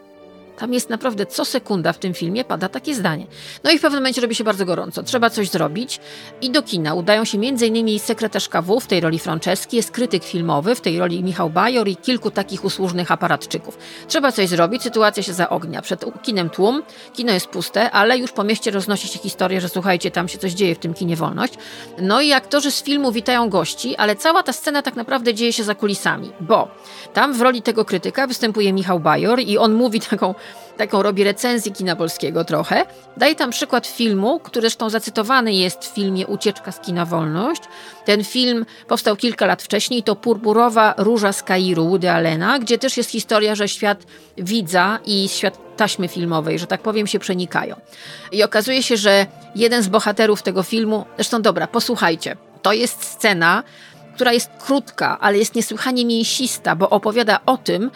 [0.60, 3.26] Tam jest naprawdę co sekunda w tym filmie pada takie zdanie.
[3.64, 5.02] No i w pewnym momencie robi się bardzo gorąco.
[5.02, 6.00] Trzeba coś zrobić
[6.42, 7.98] i do kina udają się m.in.
[7.98, 11.96] sekretarz KW w tej roli Franceski, jest krytyk filmowy w tej roli Michał Bajor i
[11.96, 13.78] kilku takich usłużnych aparatczyków.
[14.08, 15.82] Trzeba coś zrobić, sytuacja się zaognia.
[15.82, 16.82] Przed kinem tłum,
[17.12, 20.52] kino jest puste, ale już po mieście roznosi się historia, że słuchajcie, tam się coś
[20.52, 21.54] dzieje w tym kinie Wolność.
[22.02, 25.64] No i aktorzy z filmu witają gości, ale cała ta scena tak naprawdę dzieje się
[25.64, 26.68] za kulisami, bo
[27.12, 30.34] tam w roli tego krytyka występuje Michał Bajor i on mówi taką
[30.76, 32.86] taką robi recenzję kina polskiego trochę.
[33.16, 37.62] Daje tam przykład filmu, który zresztą zacytowany jest w filmie Ucieczka z kina Wolność.
[38.04, 42.96] Ten film powstał kilka lat wcześniej, to Purpurowa Róża z Kairu Woody Allena, gdzie też
[42.96, 44.06] jest historia, że świat
[44.38, 47.76] widza i świat taśmy filmowej, że tak powiem, się przenikają.
[48.32, 53.62] I okazuje się, że jeden z bohaterów tego filmu, zresztą dobra, posłuchajcie, to jest scena,
[54.14, 57.90] która jest krótka, ale jest niesłychanie mięsista, bo opowiada o tym,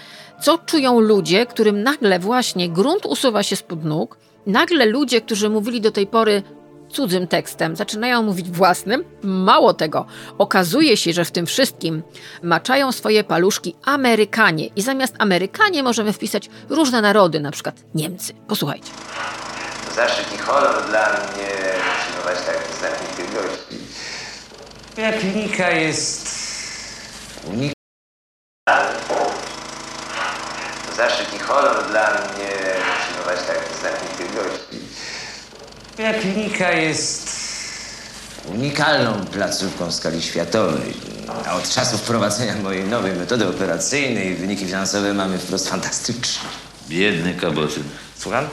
[0.44, 5.80] co czują ludzie, którym nagle właśnie grunt usuwa się spod nóg, nagle ludzie, którzy mówili
[5.80, 6.42] do tej pory
[6.88, 9.04] cudzym tekstem, zaczynają mówić własnym.
[9.22, 10.06] Mało tego,
[10.38, 12.02] okazuje się, że w tym wszystkim
[12.42, 18.32] maczają swoje paluszki Amerykanie i zamiast Amerykanie możemy wpisać różne narody, na przykład Niemcy.
[18.48, 18.90] Posłuchajcie.
[19.96, 21.48] Zaszczyt i honor dla mnie
[22.00, 23.76] przyjmować tak znakomitych gości.
[24.96, 26.34] Jak Lika jest
[30.96, 32.48] zaszczyt i honor dla mnie
[33.00, 34.78] przyjmować tak znakomitych gości.
[35.98, 37.30] Moja klinika jest
[38.44, 40.94] unikalną placówką w skali światowej.
[41.46, 46.48] A od czasu wprowadzenia mojej nowej metody operacyjnej wyniki finansowe mamy wprost fantastyczne.
[46.88, 47.84] Biedny kabotyn.
[48.18, 48.48] Słucham?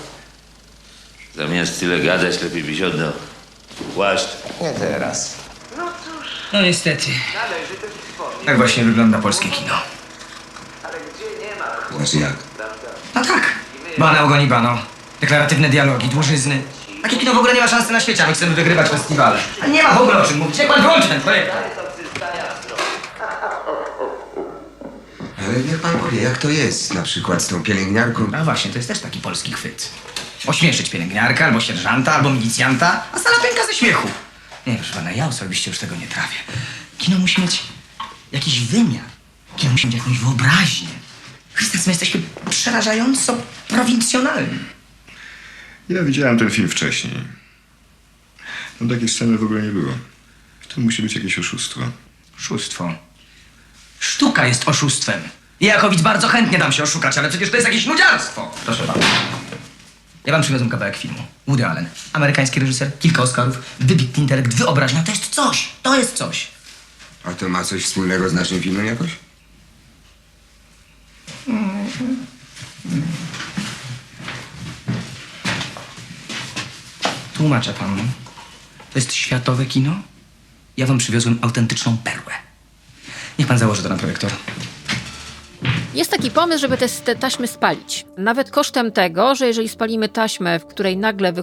[1.36, 3.12] Zamiast tyle gadać, lepiej byś oddał
[3.96, 4.28] płaszcz.
[4.62, 5.34] Nie teraz.
[5.78, 6.28] No cóż.
[6.54, 7.08] No niestety.
[8.46, 9.74] Tak właśnie wygląda polskie kino.
[12.02, 12.34] Znaczy jak?
[13.16, 13.44] No tak.
[13.98, 14.78] Bana ogoni bano.
[15.22, 16.62] Deklaratywne dialogi, dłużyzny.
[17.02, 19.40] Takie kino w ogóle nie ma szansy na świecie, a my chcemy wygrywać festiwale.
[19.62, 20.58] Ale nie ma w ogóle o czym mówić.
[20.58, 21.52] Jak pan wyłączy ten projekt?
[25.40, 28.32] Ale niech pan powie, jak to jest na przykład z tą pielęgniarką?
[28.38, 29.90] A właśnie, to jest też taki polski chwyt.
[30.48, 34.08] Ośmieszyć pielęgniarkę, albo sierżanta, albo milicjanta, a sala pęka ze śmiechu.
[34.68, 36.38] Nie, proszę pana, ja osobiście już tego nie trawię.
[36.98, 37.64] Kino musi mieć
[38.32, 39.04] jakiś wymiar.
[39.58, 41.01] Kino musi mieć jakąś wyobraźnię.
[41.54, 43.38] Chrystus, my jesteśmy przerażająco
[43.68, 44.60] prowincjonalni.
[45.90, 47.14] Ja widziałem ten film wcześniej.
[48.80, 49.94] Tam takiej sceny w ogóle nie było.
[50.76, 51.82] To musi być jakieś oszustwo.
[52.38, 52.94] Oszustwo.
[54.00, 55.22] Sztuka jest oszustwem.
[55.60, 58.56] I Jakowicz bardzo chętnie dam się oszukać, ale przecież to jest jakieś nudziarstwo.
[58.66, 59.04] Proszę pana.
[60.26, 61.24] Ja wam przywiozłem kawałek filmu.
[61.48, 61.90] Woody Allen.
[62.14, 65.04] Amerykański reżyser, kilka Oscarów, wybitny intelekt, wyobraźnia.
[65.04, 65.70] To jest coś.
[65.84, 66.48] To jest coś.
[67.24, 69.10] A to ma coś wspólnego z naszym filmem jakoś?
[77.34, 78.04] Tłumaczę panu.
[78.94, 79.96] To jest światowe kino.
[80.78, 82.34] Ja wam przywiozłem autentyczną perłę.
[83.40, 84.32] Niech pan założy to na projektor.
[85.94, 88.06] Jest taki pomysł, żeby te, te taśmy spalić.
[88.18, 91.34] Nawet kosztem tego, że jeżeli spalimy taśmę, w której nagle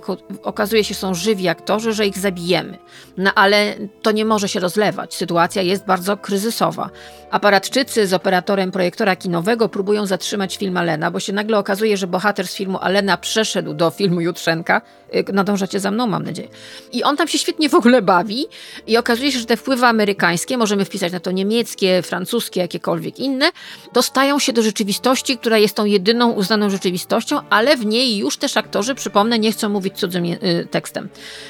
[0.42, 2.78] okazuje się, są żywi aktorzy, że ich zabijemy.
[3.16, 5.14] No ale to nie może się rozlewać.
[5.14, 6.90] Sytuacja jest bardzo kryzysowa.
[7.30, 12.48] Aparatczycy z operatorem projektora kinowego próbują zatrzymać film Alena, bo się nagle okazuje, że bohater
[12.48, 14.82] z filmu Alena przeszedł do filmu Jutrzenka.
[15.14, 16.48] Y, Nadążacie za mną, mam nadzieję.
[16.92, 18.46] I on tam się świetnie w ogóle bawi
[18.86, 23.50] i okazuje się, że te wpływy amerykańskie, możemy wpisać na to niemieckie, francuskie, jakiekolwiek inne,
[23.92, 28.56] dostają się do rzeczywistości, która jest tą jedyną uznaną rzeczywistością, ale w niej już też
[28.56, 31.08] aktorzy, przypomnę, nie chcą mówić cudzym y, tekstem.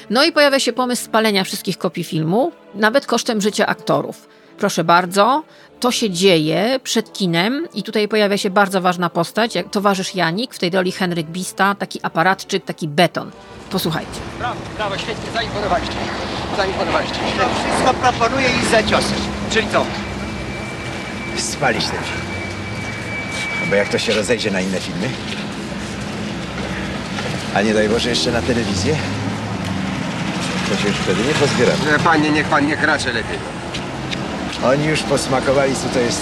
[0.09, 4.27] No i pojawia się pomysł spalenia wszystkich kopii filmu, nawet kosztem życia aktorów.
[4.57, 5.43] Proszę bardzo,
[5.79, 10.53] to się dzieje przed kinem i tutaj pojawia się bardzo ważna postać, jak towarzysz Janik,
[10.53, 13.31] w tej roli Henryk Bista, taki aparatczyk, taki beton.
[13.71, 14.19] Posłuchajcie.
[14.39, 15.95] Brawo, brawo, świetnie, zaimponowaliście.
[16.57, 17.15] Zaimponowaliście.
[17.15, 19.17] Wszystko proponuję i za ciosem.
[19.51, 19.85] Czyli co?
[21.37, 22.38] Spalić ten film.
[23.69, 25.09] Bo jak to się rozejdzie na inne filmy?
[27.55, 28.95] A nie daj Boże jeszcze na telewizję?
[30.69, 31.95] To się już wtedy nie pozbieramy.
[31.95, 33.37] E, Panie, niech pan nie kracze lepiej.
[34.63, 36.21] Oni już posmakowali, co to jest...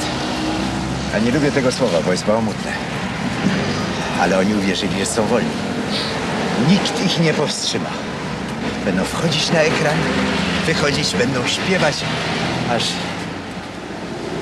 [1.15, 2.71] A nie lubię tego słowa, bo jest bałamutne.
[4.21, 5.49] Ale oni uwierzyli, że są wolni.
[6.69, 7.89] Nikt ich nie powstrzyma.
[8.85, 9.97] Będą wchodzić na ekran,
[10.65, 11.95] wychodzić, będą śpiewać,
[12.71, 12.83] aż...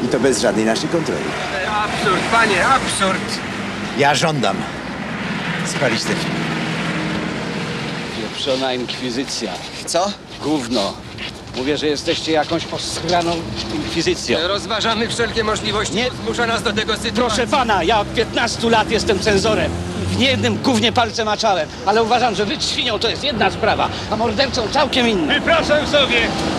[0.05, 1.25] I to bez żadnej naszej kontroli.
[1.83, 3.39] Absurd, panie, absurd.
[3.97, 4.55] Ja żądam
[5.65, 6.33] spalić ten film.
[8.17, 9.51] Pieprzona inkwizycja.
[9.85, 10.11] Co?
[10.43, 10.93] Gówno.
[11.55, 13.31] Mówię, że jesteście jakąś osraną
[13.75, 14.37] inkwizycją.
[14.47, 15.95] Rozważamy wszelkie możliwości.
[15.95, 17.11] Nie zmusza nas do tego sytuacji.
[17.11, 19.71] Proszę pana, ja od 15 lat jestem cenzorem.
[20.07, 24.15] W niejednym gównie palce maczałem, ale uważam, że być świnią to jest jedna sprawa, a
[24.15, 25.33] mordercą całkiem inna.
[25.33, 26.17] Wypraszam sobie.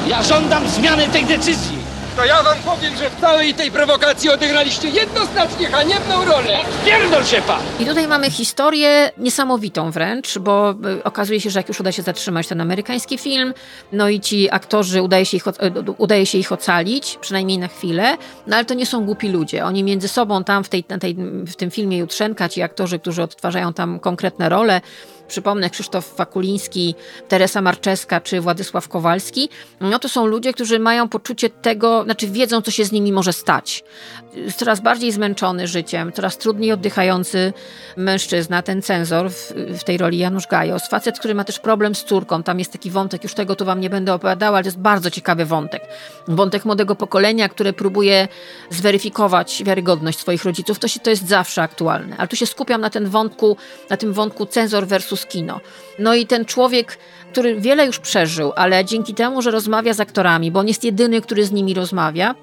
[0.09, 1.86] Ja żądam zmiany tej decyzji.
[2.17, 6.59] To ja wam powiem, że w całej tej prowokacji odegraliście jednoznacznie haniebną rolę.
[6.85, 7.61] Pierdol się pan!
[7.81, 12.03] I tutaj mamy historię niesamowitą wręcz, bo y, okazuje się, że jak już uda się
[12.03, 13.55] zatrzymać ten amerykański film,
[13.93, 15.53] no i ci aktorzy udaje się ich, y,
[15.99, 19.65] udaje się ich ocalić, przynajmniej na chwilę, no ale to nie są głupi ludzie.
[19.65, 21.15] Oni między sobą tam w, tej, tej,
[21.47, 24.81] w tym filmie Jutrzenka, ci aktorzy, którzy odtwarzają tam konkretne role,
[25.29, 26.95] przypomnę Krzysztof Wakuliński,
[27.29, 29.49] Teresa Marczeska czy Władysław Kowalski,
[29.81, 33.33] no to są ludzie, którzy mają poczucie tego, znaczy wiedzą, co się z nimi może
[33.33, 33.85] stać.
[34.57, 37.53] Coraz bardziej zmęczony życiem, coraz trudniej oddychający
[37.97, 42.05] mężczyzna, ten cenzor w, w tej roli Janusz Gajos, facet, który ma też problem z
[42.05, 44.79] córką, tam jest taki wątek, już tego tu wam nie będę opowiadała, ale to jest
[44.79, 45.83] bardzo ciekawy wątek.
[46.29, 48.29] Wątek młodego pokolenia, które próbuje
[48.71, 52.91] zweryfikować wiarygodność swoich rodziców, to, się, to jest zawsze aktualne, ale tu się skupiam na,
[52.91, 53.57] ten wątku,
[53.91, 55.61] na tym wątku cenzor versus kino.
[55.99, 56.99] No i ten człowiek,
[57.33, 61.21] który wiele już przeżył, ale dzięki temu, że rozmawia z aktorami, bo on jest jedyny,
[61.21, 62.35] który z nimi rozmawia,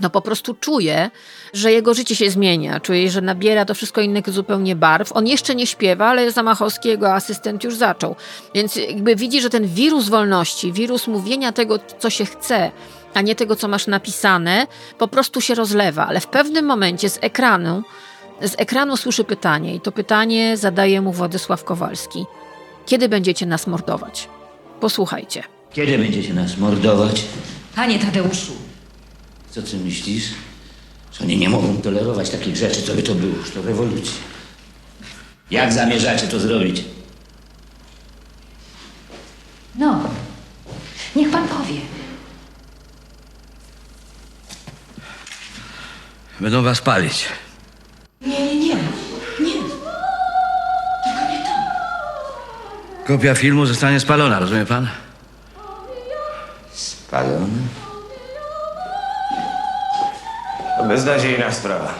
[0.00, 1.10] no po prostu czuje,
[1.52, 5.12] że jego życie się zmienia, czuje, że nabiera to wszystko innych zupełnie barw.
[5.12, 8.16] On jeszcze nie śpiewa, ale Zamachowski, jego asystent, już zaczął.
[8.54, 12.70] Więc jakby widzi, że ten wirus wolności, wirus mówienia tego, co się chce,
[13.14, 14.66] a nie tego, co masz napisane,
[14.98, 16.06] po prostu się rozlewa.
[16.06, 17.82] Ale w pewnym momencie z ekranu,
[18.42, 22.24] z ekranu słyszy pytanie i to pytanie zadaje mu Władysław Kowalski.
[22.86, 24.28] Kiedy będziecie nas mordować?
[24.80, 25.42] Posłuchajcie.
[25.72, 27.24] Kiedy będziecie nas mordować?
[27.76, 28.52] Panie Tadeuszu,
[29.50, 30.24] Co ty myślisz?
[31.12, 33.36] Że oni nie mogą tolerować takich rzeczy, co by to było?
[33.36, 34.12] Już to rewolucja.
[35.50, 36.84] Jak zamierzacie to zrobić?
[39.74, 40.00] no,
[41.16, 41.80] niech pan powie.
[46.40, 47.28] Będą was palić.
[48.20, 48.74] Nie, nie, nie.
[49.40, 49.52] Nie.
[51.04, 51.50] Tylko nie to.
[53.06, 54.88] Kopia filmu zostanie spalona, rozumie pan?
[56.72, 57.58] Spalony?
[60.80, 61.94] To beznadziejna sprawa.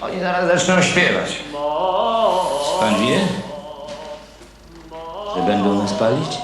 [0.00, 1.44] Oni zaraz zaczną śpiewać.
[2.80, 3.20] Pan wie?
[5.36, 6.38] Że będą nas palić?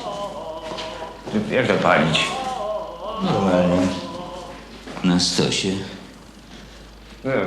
[1.51, 2.25] Jak to palić?
[3.23, 3.87] Normalnie.
[5.05, 5.69] Na stosie.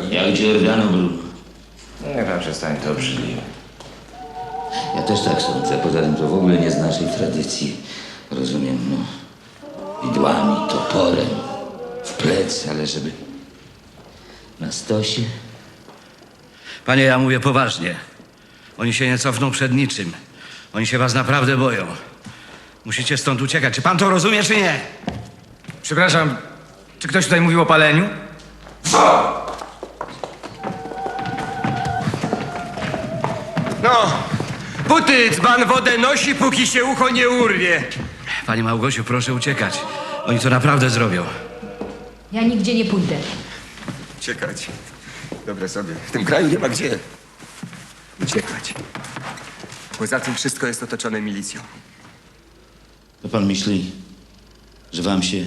[0.10, 1.10] Jak Giordano Bruno.
[2.16, 3.42] Niech pan przestanie, to obrzydliwe.
[4.96, 5.78] Ja też tak sądzę.
[5.78, 7.78] Poza tym to w ogóle nie z naszej tradycji.
[8.32, 8.98] Rozumiem, no.
[10.08, 11.30] Widłami, toporem,
[12.04, 13.12] w plecy, ale żeby
[14.62, 15.22] na stosie.
[16.86, 17.96] Panie, ja mówię poważnie.
[18.78, 20.14] Oni się nie cofną przed niczym.
[20.74, 21.88] Oni się was naprawdę boją.
[22.86, 23.74] Musicie stąd uciekać.
[23.74, 24.80] Czy pan to rozumie, czy nie?
[25.84, 26.38] Przepraszam,
[27.00, 28.10] czy ktoś tutaj mówił o paleniu?
[33.84, 34.14] No,
[34.88, 37.84] buty dzban wodę nosi, póki się ucho nie urwie.
[38.46, 39.80] Pani Małgosiu, proszę uciekać.
[40.26, 41.24] Oni to naprawdę zrobią.
[42.32, 43.16] Ja nigdzie nie pójdę.
[44.22, 44.68] Uciekać.
[45.46, 45.96] Dobre sobie.
[46.08, 47.00] W tym kraju nie ma gdzie
[48.24, 48.74] uciekać.
[49.98, 51.62] Poza tym wszystko jest otoczone milicją.
[53.22, 53.92] To pan myśli,
[54.94, 55.46] że wam się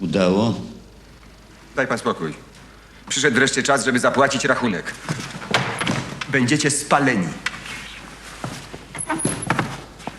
[0.00, 0.54] udało?
[1.76, 2.34] Daj pan spokój.
[3.08, 4.94] Przyszedł wreszcie czas, żeby zapłacić rachunek.
[6.28, 7.28] Będziecie spaleni.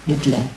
[0.08, 0.48] Bydle.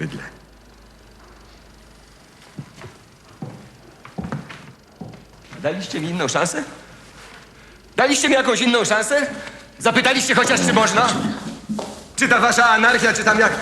[0.00, 0.30] Bydle.
[5.80, 6.64] Daliście mi inną szansę?
[7.96, 9.26] Daliście mi jakąś inną szansę?
[9.78, 11.08] Zapytaliście chociaż, czy można?
[12.16, 13.52] Czy ta wasza anarchia, czy tam jak...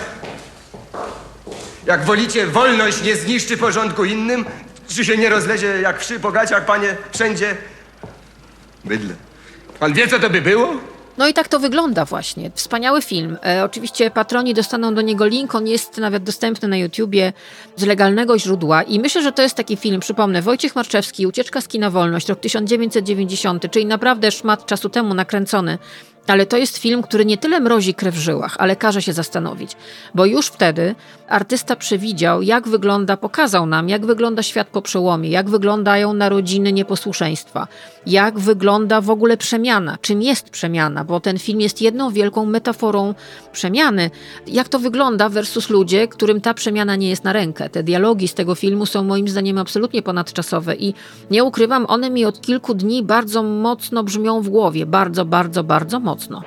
[1.85, 4.45] Jak wolicie, wolność nie zniszczy porządku innym?
[4.87, 7.57] Czy się nie rozlezie jak wszy po gaciach, panie, wszędzie?
[8.85, 9.15] Bydle.
[9.79, 10.73] Pan wie, co to by było?
[11.19, 12.51] No i tak to wygląda właśnie.
[12.55, 13.37] Wspaniały film.
[13.45, 17.33] E, oczywiście patroni dostaną do niego link, on jest nawet dostępny na YouTubie
[17.75, 21.67] z legalnego źródła i myślę, że to jest taki film, przypomnę, Wojciech Marczewski, Ucieczka z
[21.67, 25.77] kina Wolność, rok 1990, czyli naprawdę szmat czasu temu nakręcony.
[26.27, 29.71] Ale to jest film, który nie tyle mrozi krew w żyłach, ale każe się zastanowić,
[30.15, 30.95] bo już wtedy
[31.29, 37.67] artysta przewidział, jak wygląda, pokazał nam, jak wygląda świat po przełomie, jak wyglądają narodziny nieposłuszeństwa,
[38.05, 43.13] jak wygląda w ogóle przemiana, czym jest przemiana, bo ten film jest jedną wielką metaforą
[43.51, 44.11] przemiany.
[44.47, 47.69] Jak to wygląda versus ludzie, którym ta przemiana nie jest na rękę.
[47.69, 50.93] Te dialogi z tego filmu są moim zdaniem absolutnie ponadczasowe i
[51.31, 55.99] nie ukrywam, one mi od kilku dni bardzo mocno brzmią w głowie, bardzo, bardzo, bardzo
[55.99, 56.41] mocno.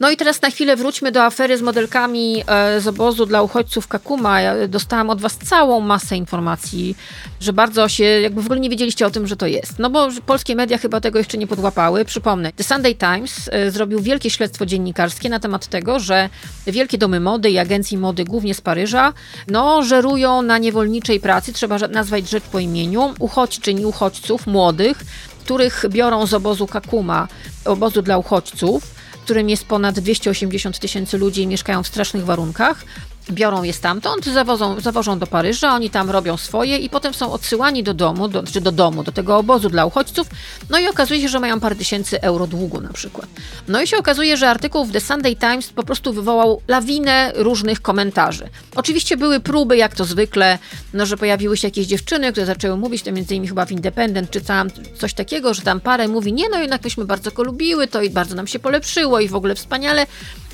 [0.00, 3.88] No i teraz na chwilę wróćmy do afery z modelkami e, z obozu dla uchodźców
[3.88, 4.40] Kakuma.
[4.40, 6.96] Ja dostałam od was całą masę informacji,
[7.40, 9.78] że bardzo się, jakby w ogóle nie wiedzieliście o tym, że to jest.
[9.78, 12.04] No bo polskie media chyba tego jeszcze nie podłapały.
[12.04, 16.28] Przypomnę, The Sunday Times e, zrobił wielkie śledztwo dziennikarskie na temat tego, że
[16.66, 19.12] wielkie domy mody i agencje mody, głównie z Paryża,
[19.48, 24.98] no żerują na niewolniczej pracy, trzeba nazwać rzecz po imieniu, uchodźczyń i uchodźców młodych,
[25.40, 27.28] których biorą z obozu Kakuma,
[27.64, 28.95] obozu dla uchodźców,
[29.26, 32.84] którym jest ponad 280 tysięcy ludzi i mieszkają w strasznych warunkach.
[33.30, 37.82] Biorą je stamtąd, zawożą, zawożą do Paryża, oni tam robią swoje i potem są odsyłani
[37.82, 40.26] do domu, do, czy do domu, do tego obozu dla uchodźców.
[40.70, 43.26] No i okazuje się, że mają parę tysięcy euro długu na przykład.
[43.68, 47.82] No i się okazuje, że artykuł w The Sunday Times po prostu wywołał lawinę różnych
[47.82, 48.48] komentarzy.
[48.76, 50.58] Oczywiście były próby, jak to zwykle,
[50.94, 54.30] no, że pojawiły się jakieś dziewczyny, które zaczęły mówić, to między innymi chyba w Independent
[54.30, 54.68] czytałam
[54.98, 58.10] coś takiego, że tam parę mówi, nie no jednak myśmy bardzo go lubiły, to i
[58.10, 60.06] bardzo nam się polepszyło i w ogóle wspaniale,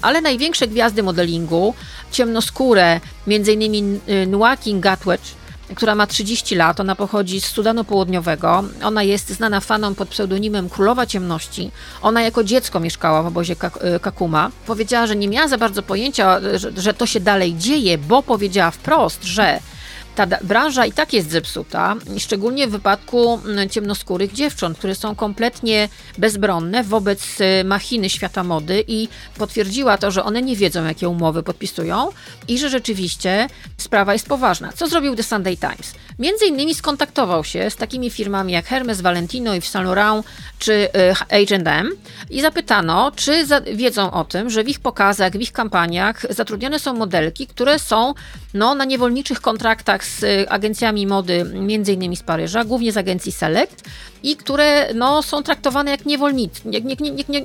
[0.03, 1.75] ale największe gwiazdy modelingu,
[2.11, 5.25] ciemnoskóre, między innymi Nwakin Gatwatch,
[5.75, 10.69] która ma 30 lat, ona pochodzi z Sudanu Południowego, ona jest znana fanom pod pseudonimem
[10.69, 11.71] Królowa Ciemności.
[12.03, 13.57] Ona jako dziecko mieszkała w obozie
[14.03, 14.51] Kakuma.
[14.67, 18.71] Powiedziała, że nie miała za bardzo pojęcia, że, że to się dalej dzieje, bo powiedziała
[18.71, 19.61] wprost, że
[20.15, 25.89] ta branża i tak jest zepsuta, szczególnie w wypadku mm, ciemnoskórych dziewcząt, które są kompletnie
[26.19, 29.09] bezbronne wobec y, machiny świata mody i
[29.39, 32.09] potwierdziła to, że one nie wiedzą, jakie umowy podpisują
[32.49, 34.73] i że rzeczywiście sprawa jest poważna.
[34.73, 35.95] Co zrobił The Sunday Times?
[36.19, 40.27] Między innymi skontaktował się z takimi firmami jak Hermes, Valentino, Yves Saint Laurent
[40.59, 41.91] czy H&M
[42.31, 46.95] i zapytano, czy wiedzą o tym, że w ich pokazach, w ich kampaniach zatrudnione są
[46.95, 48.15] modelki, które są
[48.55, 53.33] no, na niewolniczych kontraktach z y, agencjami mody, między innymi z Paryża, głównie z agencji
[53.33, 53.85] Select
[54.23, 56.83] i które no, są traktowane jak, niewolnicy, jak,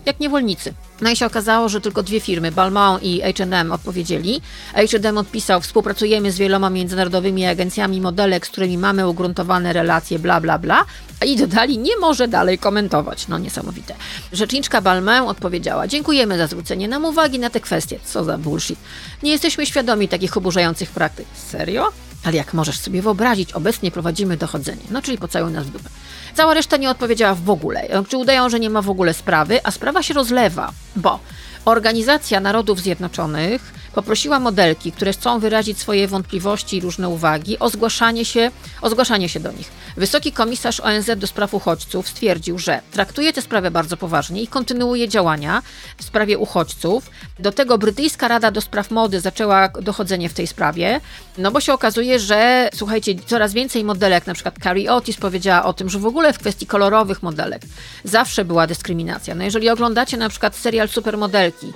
[0.06, 0.74] jak, niewolnicy.
[1.02, 4.42] No i się okazało, że tylko dwie firmy, Balmain i H&M odpowiedzieli.
[4.74, 10.60] H&M odpisał, współpracujemy z wieloma międzynarodowymi agencjami modelek, z którymi mamy ugruntowane relacje, bla, bla,
[10.60, 10.86] bla.
[11.26, 13.28] I dodali, nie może dalej komentować.
[13.28, 13.96] No niesamowite.
[14.34, 18.00] Rzeczniczka Balmain odpowiedziała, dziękujemy za zwrócenie nam uwagi na te kwestie.
[18.06, 18.80] Co za bullshit.
[19.24, 21.26] Nie jesteśmy świadomi takich oburzających praktyk.
[21.34, 22.07] Serio?
[22.24, 24.82] Ale jak możesz sobie wyobrazić, obecnie prowadzimy dochodzenie.
[24.90, 25.90] No czyli pocałuj nas w dupę.
[26.34, 27.88] Cała reszta nie odpowiedziała w ogóle.
[28.08, 31.20] Czy udają, że nie ma w ogóle sprawy, a sprawa się rozlewa, bo
[31.68, 38.26] Organizacja Narodów Zjednoczonych poprosiła modelki, które chcą wyrazić swoje wątpliwości i różne uwagi, o zgłaszanie
[38.26, 38.52] się,
[38.82, 39.72] o zgłaszanie się do nich.
[39.98, 45.10] Wysoki komisarz ONZ do spraw uchodźców stwierdził, że traktuje tę sprawę bardzo poważnie i kontynuuje
[45.10, 45.62] działania
[45.98, 47.10] w sprawie uchodźców.
[47.40, 51.02] Do tego brytyjska Rada do Spraw Mody zaczęła dochodzenie w tej sprawie,
[51.38, 55.74] no bo się okazuje, że słuchajcie, coraz więcej modelek, na przykład Carrie Otis powiedziała o
[55.74, 57.62] tym, że w ogóle w kwestii kolorowych modelek
[58.04, 59.36] zawsze była dyskryminacja.
[59.36, 60.90] No jeżeli oglądacie na przykład serial
[61.58, 61.74] Supermodelki,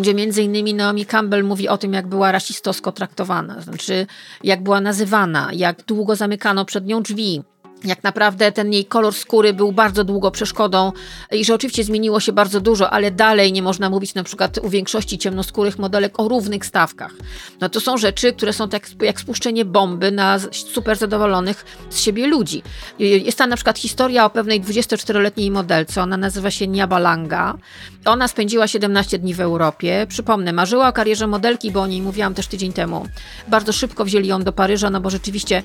[0.00, 4.06] gdzie między innymi Naomi Campbell mówi o tym, jak była rasistowsko traktowana, znaczy
[4.44, 7.42] jak była nazywana, jak długo zamykano przed nią drzwi,
[7.84, 10.92] jak naprawdę ten jej kolor skóry był bardzo długo przeszkodą
[11.30, 14.68] i że oczywiście zmieniło się bardzo dużo, ale dalej nie można mówić na przykład u
[14.68, 17.12] większości ciemnoskórych modelek o równych stawkach.
[17.60, 22.26] No to są rzeczy, które są tak jak spuszczenie bomby na super zadowolonych z siebie
[22.26, 22.62] ludzi.
[22.98, 27.58] Jest tam na przykład historia o pewnej 24-letniej modelce, ona nazywa się Niabalanga.
[28.04, 30.06] Ona spędziła 17 dni w Europie.
[30.08, 33.06] Przypomnę, marzyła o karierze modelki, bo o niej mówiłam też tydzień temu.
[33.48, 35.62] Bardzo szybko wzięli ją do Paryża, no bo rzeczywiście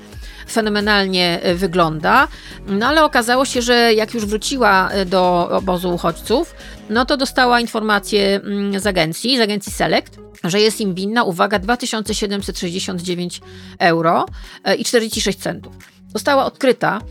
[0.50, 2.28] fenomenalnie e, wygląda.
[2.68, 6.56] No ale okazało się, że jak już wróciła e, do obozu uchodźców,
[6.90, 11.60] no to dostała informację mm, z agencji, z agencji Select, że jest im winna, uwaga,
[11.60, 13.42] 2769
[13.80, 14.26] euro
[14.64, 15.74] e, i 46 centów.
[16.14, 17.02] Została odkryta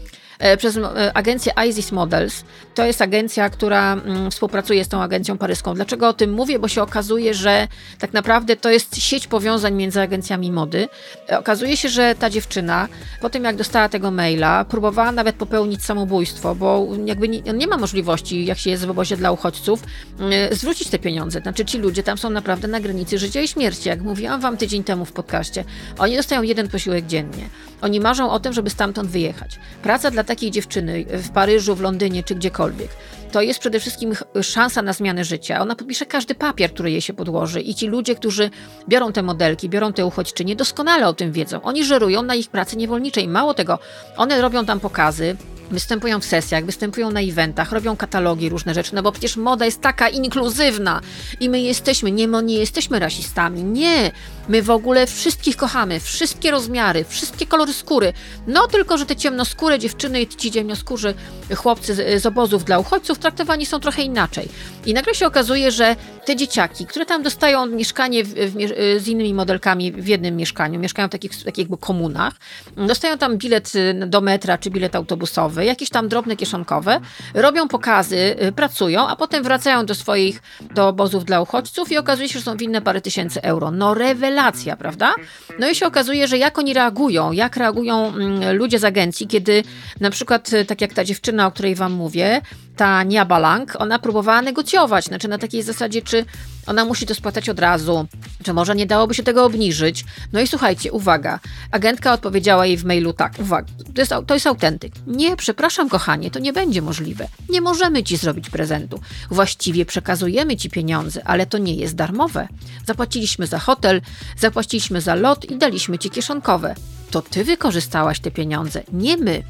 [0.59, 2.45] przez e, agencję ISIS Models.
[2.75, 5.75] To jest agencja, która mm, współpracuje z tą agencją paryską.
[5.75, 6.59] Dlaczego o tym mówię?
[6.59, 7.69] Bo się okazuje, że
[7.99, 10.89] tak naprawdę to jest sieć powiązań między agencjami mody.
[11.31, 12.89] E, Okazuje się, że ta dziewczyna
[13.21, 17.77] po tym, jak dostała tego maila, próbowała nawet popełnić samobójstwo, bo jakby nie, nie ma
[17.77, 19.83] możliwości, jak się jest w obozie dla uchodźców,
[20.21, 21.41] e, zwrócić te pieniądze.
[21.41, 23.89] Znaczy ci ludzie tam są naprawdę na granicy życia i śmierci.
[23.89, 25.65] Jak mówiłam wam tydzień temu w podcaście,
[25.99, 27.49] oni dostają jeden posiłek dziennie.
[27.83, 29.59] Oni marzą o tym, żeby stamtąd wyjechać.
[29.83, 32.89] Praca dla takiej dziewczyny w Paryżu, w Londynie czy gdziekolwiek,
[33.33, 34.13] to jest przede wszystkim
[34.43, 35.61] szansa na zmianę życia.
[35.61, 38.51] Ona podpisze każdy papier, który jej się podłoży i ci ludzie, którzy
[38.89, 41.63] biorą te modelki, biorą te uchodźczynie, doskonale o tym wiedzą.
[41.63, 43.29] Oni żerują na ich pracy niewolniczej.
[43.29, 43.79] Mało tego,
[44.17, 45.37] one robią tam pokazy,
[45.71, 49.81] występują w sesjach, występują na eventach, robią katalogi, różne rzeczy, no bo przecież moda jest
[49.81, 51.01] taka inkluzywna
[51.41, 54.11] i my jesteśmy, nie, nie jesteśmy rasistami, nie,
[54.49, 58.13] my w ogóle wszystkich kochamy, wszystkie rozmiary, wszystkie kolory skóry,
[58.47, 61.15] no tylko, że te ciemnoskóre dziewczyny i ci ciemnoskórzy
[61.57, 64.49] chłopcy z, z obozów dla uchodźców traktowani są trochę inaczej.
[64.87, 69.09] I nagle się okazuje, że te dzieciaki, które tam dostają mieszkanie w, w, mie- z
[69.09, 72.35] innymi modelkami w jednym mieszkaniu, mieszkają w takich, takich jakby komunach,
[72.77, 77.01] dostają tam bilet y, do metra czy bilet autobusowy, jakieś tam drobne kieszonkowe,
[77.35, 80.43] robią pokazy, y, pracują, a potem wracają do swoich,
[80.75, 83.71] do obozów dla uchodźców i okazuje się, że są winne parę tysięcy euro.
[83.71, 84.34] No rewelacja,
[84.77, 85.15] prawda?
[85.59, 89.63] No i się okazuje, że jak oni reagują, jak reagują mm, ludzie z agencji, kiedy
[90.01, 92.41] na przykład, y, tak jak ta dziewczyna, o której wam mówię,
[92.77, 96.25] ta Nia Balang, ona próbowała negocjować, znaczy na takiej zasadzie, czy
[96.67, 98.07] ona musi to spłatać od razu,
[98.43, 100.05] czy może nie dałoby się tego obniżyć.
[100.33, 104.47] No i słuchajcie, uwaga, agentka odpowiedziała jej w mailu tak, uwaga, to jest, to jest
[104.47, 104.93] autentyk.
[105.07, 107.29] Nie, przepraszam kochanie, to nie będzie możliwe.
[107.49, 109.01] Nie możemy ci zrobić prezentu.
[109.31, 112.49] Właściwie przekazujemy ci pieniądze, ale to nie jest darmowe.
[112.87, 114.01] Zapłaciliśmy za hotel,
[114.39, 116.75] zapłaciliśmy za lot i daliśmy ci kieszonkowe.
[117.11, 119.43] To ty wykorzystałaś te pieniądze, nie my.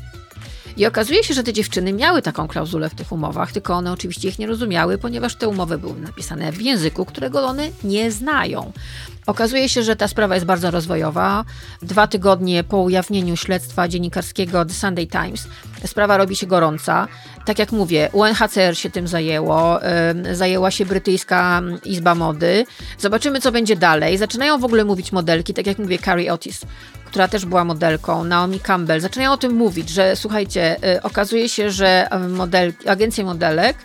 [0.77, 4.29] I okazuje się, że te dziewczyny miały taką klauzulę w tych umowach, tylko one oczywiście
[4.29, 8.72] ich nie rozumiały, ponieważ te umowy były napisane w języku, którego one nie znają.
[9.27, 11.45] Okazuje się, że ta sprawa jest bardzo rozwojowa.
[11.83, 15.49] Dwa tygodnie po ujawnieniu śledztwa dziennikarskiego The Sunday Times
[15.87, 17.09] sprawa robi się gorąca.
[17.45, 19.81] Tak jak mówię, UNHCR się tym zajęło,
[20.33, 22.64] zajęła się brytyjska Izba Mody.
[22.99, 24.18] Zobaczymy, co będzie dalej.
[24.18, 26.61] Zaczynają w ogóle mówić modelki, tak jak mówię, Carrie Otis,
[27.07, 29.01] która też była modelką, Naomi Campbell.
[29.01, 33.77] Zaczynają o tym mówić, że słuchajcie, yy, okazuje się, że model, agencje modelek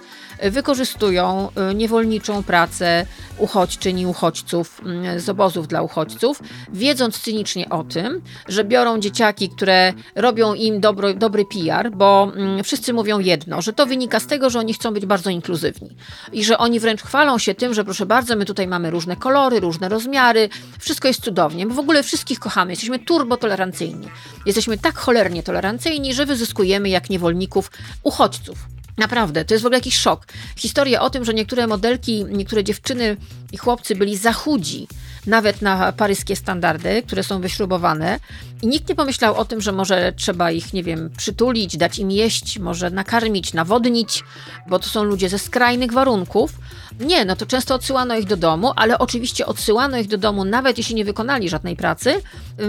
[0.42, 3.06] wykorzystują y, niewolniczą pracę
[3.38, 6.42] uchodźczyń i uchodźców mm, z obozów dla uchodźców,
[6.74, 12.64] wiedząc cynicznie o tym, że biorą dzieciaki, które robią im dobro, dobry PR, bo mm,
[12.64, 15.90] wszyscy mówią jedno, że to wynika z tego, że oni chcą być bardzo inkluzywni
[16.34, 19.60] i że oni wręcz chwalą się tym, że proszę bardzo, my tutaj mamy różne kolory,
[19.60, 24.08] różne rozmiary, wszystko jest cudownie, my w ogóle wszystkich kochamy, jesteśmy turbotolerancyjni.
[24.46, 27.72] Jesteśmy tak cholernie tolerancyjni, że wyzyskujemy jak niewolników
[28.04, 28.79] uchodźców.
[29.00, 30.26] Naprawdę, to jest w ogóle jakiś szok.
[30.56, 33.18] Historia o tym, że niektóre modelki, niektóre dziewczyny
[33.52, 34.88] i chłopcy byli za chudzi,
[35.28, 38.20] nawet na paryskie standardy, które są wyśrubowane.
[38.62, 42.12] I nikt nie pomyślał o tym, że może trzeba ich, nie wiem, przytulić, dać im
[42.12, 44.24] jeść, może nakarmić, nawodnić,
[44.68, 46.52] bo to są ludzie ze skrajnych warunków.
[47.00, 50.78] Nie, no to często odsyłano ich do domu, ale oczywiście odsyłano ich do domu, nawet
[50.78, 52.22] jeśli nie wykonali żadnej pracy,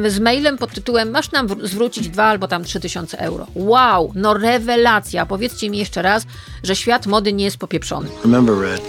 [0.08, 3.46] z mailem pod tytułem masz nam zwrócić dwa albo tam trzy tysiące euro.
[3.54, 5.26] Wow, no rewelacja.
[5.26, 6.26] Powiedzcie mi jeszcze raz,
[6.62, 8.08] że świat mody nie jest popieprzony.
[8.24, 8.82] Remember, Red,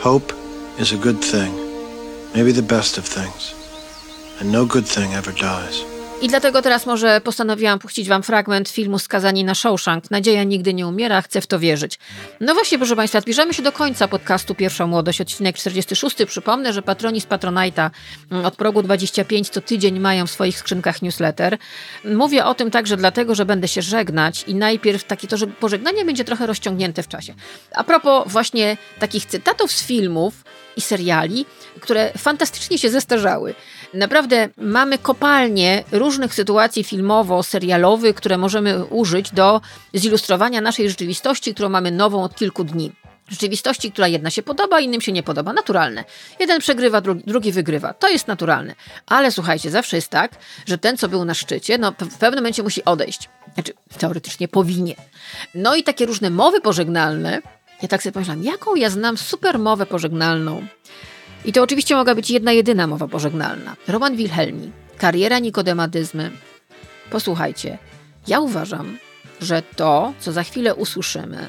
[0.00, 0.47] hope
[0.78, 1.52] is a good thing.
[2.34, 3.54] maybe the best of things,
[4.38, 5.97] and no good thing ever dies.
[6.22, 10.10] I dlatego teraz może postanowiłam puścić wam fragment filmu Skazani na Shawshank.
[10.10, 11.98] Nadzieja nigdy nie umiera, chcę w to wierzyć.
[12.40, 16.16] No właśnie, proszę Państwa, zbliżamy się do końca podcastu Pierwsza Młodość, odcinek 46.
[16.26, 17.90] Przypomnę, że patroni z Patronite'a
[18.30, 21.58] mm, od progu 25 co tydzień mają w swoich skrzynkach newsletter.
[22.04, 26.04] Mówię o tym także dlatego, że będę się żegnać i najpierw takie to, że pożegnanie
[26.04, 27.34] będzie trochę rozciągnięte w czasie.
[27.74, 30.34] A propos właśnie takich cytatów z filmów
[30.76, 31.46] i seriali,
[31.80, 33.54] które fantastycznie się zestarzały.
[33.94, 39.60] Naprawdę mamy kopalnie różnych sytuacji filmowo-serialowych, które możemy użyć do
[39.94, 42.92] zilustrowania naszej rzeczywistości, którą mamy nową od kilku dni.
[43.28, 45.52] Rzeczywistości, która jedna się podoba, innym się nie podoba.
[45.52, 46.04] Naturalne.
[46.40, 47.94] Jeden przegrywa, drugi, drugi, wygrywa.
[47.94, 48.74] To jest naturalne.
[49.06, 50.32] Ale słuchajcie, zawsze jest tak,
[50.66, 53.28] że ten, co był na szczycie, no w pewnym momencie musi odejść.
[53.54, 54.96] Znaczy, teoretycznie powinien.
[55.54, 57.42] No i takie różne mowy pożegnalne.
[57.82, 60.66] Ja tak sobie pomyślałam, jaką ja znam super mowę pożegnalną.
[61.44, 63.76] I to oczywiście mogła być jedna jedyna mowa pożegnalna.
[63.88, 66.30] Roman Wilhelmi, kariera nikodemadyzmy.
[67.10, 67.78] Posłuchajcie,
[68.26, 68.98] ja uważam,
[69.40, 71.48] że to, co za chwilę usłyszymy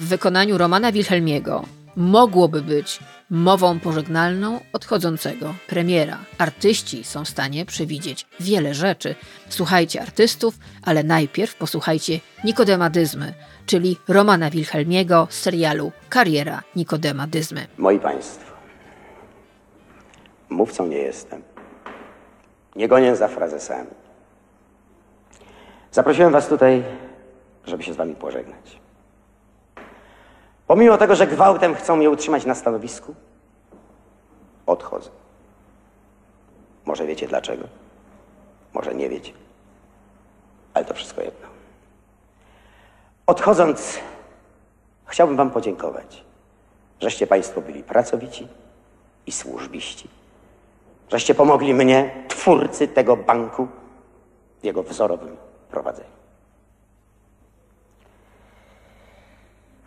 [0.00, 1.64] w wykonaniu Romana Wilhelmiego,
[1.96, 2.98] mogłoby być
[3.30, 6.18] mową pożegnalną odchodzącego premiera.
[6.38, 9.14] Artyści są w stanie przewidzieć wiele rzeczy.
[9.48, 13.34] Słuchajcie artystów, ale najpierw posłuchajcie Nikodemadyzmy,
[13.66, 17.66] czyli Romana Wilhelmiego z serialu Kariera Nikodemadyzmy.
[17.78, 18.48] Moi Państwo,
[20.50, 21.42] Mówcą nie jestem.
[22.78, 23.90] Nie gonię za frazesami.
[25.92, 26.84] Zaprosiłem was tutaj,
[27.64, 28.80] żeby się z wami pożegnać.
[30.66, 33.14] Pomimo tego, że gwałtem chcą mnie utrzymać na stanowisku,
[34.66, 35.10] odchodzę.
[36.84, 37.64] Może wiecie dlaczego?
[38.72, 39.32] Może nie wiecie.
[40.74, 41.48] Ale to wszystko jedno.
[43.26, 43.98] Odchodząc,
[45.06, 46.24] chciałbym wam podziękować,
[47.00, 48.48] żeście państwo byli pracowici
[49.26, 50.17] i służbiści
[51.10, 53.68] żeście pomogli mnie, twórcy tego banku,
[54.60, 55.36] w jego wzorowym
[55.70, 56.18] prowadzeniu.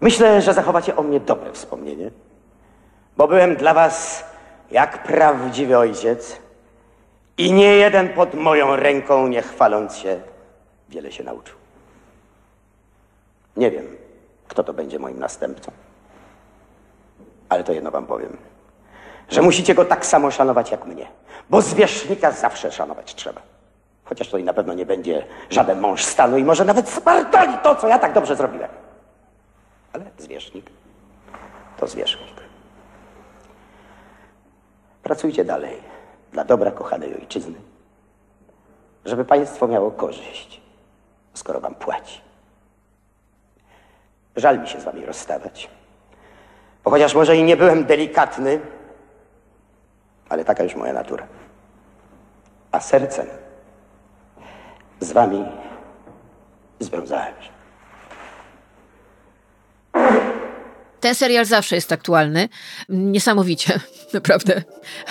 [0.02, 2.12] Myślę, że zachowacie o mnie dobre wspomnienie,
[3.18, 4.26] bo byłem dla was
[4.72, 6.38] jak prawdziwy ojciec
[7.38, 10.22] i nie jeden pod moją ręką, nie chwaląc się,
[10.90, 11.56] wiele się nauczył.
[13.58, 13.98] Nie wiem,
[14.48, 15.72] kto to będzie moim następcą,
[17.50, 18.38] ale to jedno wam powiem–
[19.32, 21.08] że musicie go tak samo szanować jak mnie.
[21.50, 23.42] Bo zwierzchnika zawsze szanować trzeba.
[24.04, 27.76] Chociaż to i na pewno nie będzie żaden mąż stanu i może nawet spartoli to,
[27.76, 28.70] co ja tak dobrze zrobiłem.
[29.94, 30.66] Ale zwierzchnik
[31.78, 32.36] to zwierzchnik.
[35.04, 35.78] Pracujcie dalej
[36.32, 37.56] dla dobra kochanej ojczyzny,
[39.06, 40.62] żeby państwo miało korzyść,
[41.34, 42.22] skoro wam płaci.
[44.36, 45.70] Żal mi się z wami rozstawać.
[46.84, 48.60] Bo chociaż może i nie byłem delikatny,
[50.32, 51.28] ale taka już moja natura.
[52.72, 53.28] A sercem
[55.00, 55.46] z wami
[56.80, 57.50] związałem się.
[61.00, 62.50] Ten serial zawsze jest aktualny.
[62.90, 63.80] Niesamowicie,
[64.14, 64.64] naprawdę.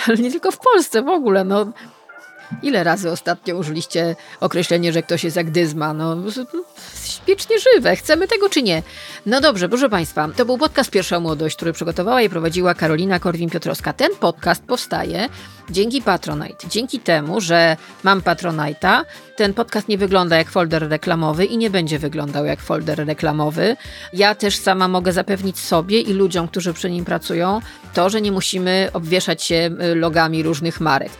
[0.07, 1.43] Ale nie tylko w Polsce w ogóle.
[1.43, 1.65] No,
[2.63, 5.93] Ile razy ostatnio użyliście określenie, że ktoś jest jak dyzma?
[5.93, 6.15] No,
[7.27, 7.95] wiecznie żywe.
[7.95, 8.83] Chcemy tego czy nie?
[9.25, 13.93] No dobrze, proszę Państwa, to był podcast Pierwsza Młodość, który przygotowała i prowadziła Karolina Korwin-Piotrowska.
[13.93, 15.29] Ten podcast powstaje
[15.69, 16.67] dzięki Patronite.
[16.69, 21.99] Dzięki temu, że mam Patronite'a, ten podcast nie wygląda jak folder reklamowy i nie będzie
[21.99, 23.75] wyglądał jak folder reklamowy.
[24.13, 27.59] Ja też sama mogę zapewnić sobie i ludziom, którzy przy nim pracują,
[27.93, 31.11] to, że nie musimy obwieszać się y, logami różnych marek.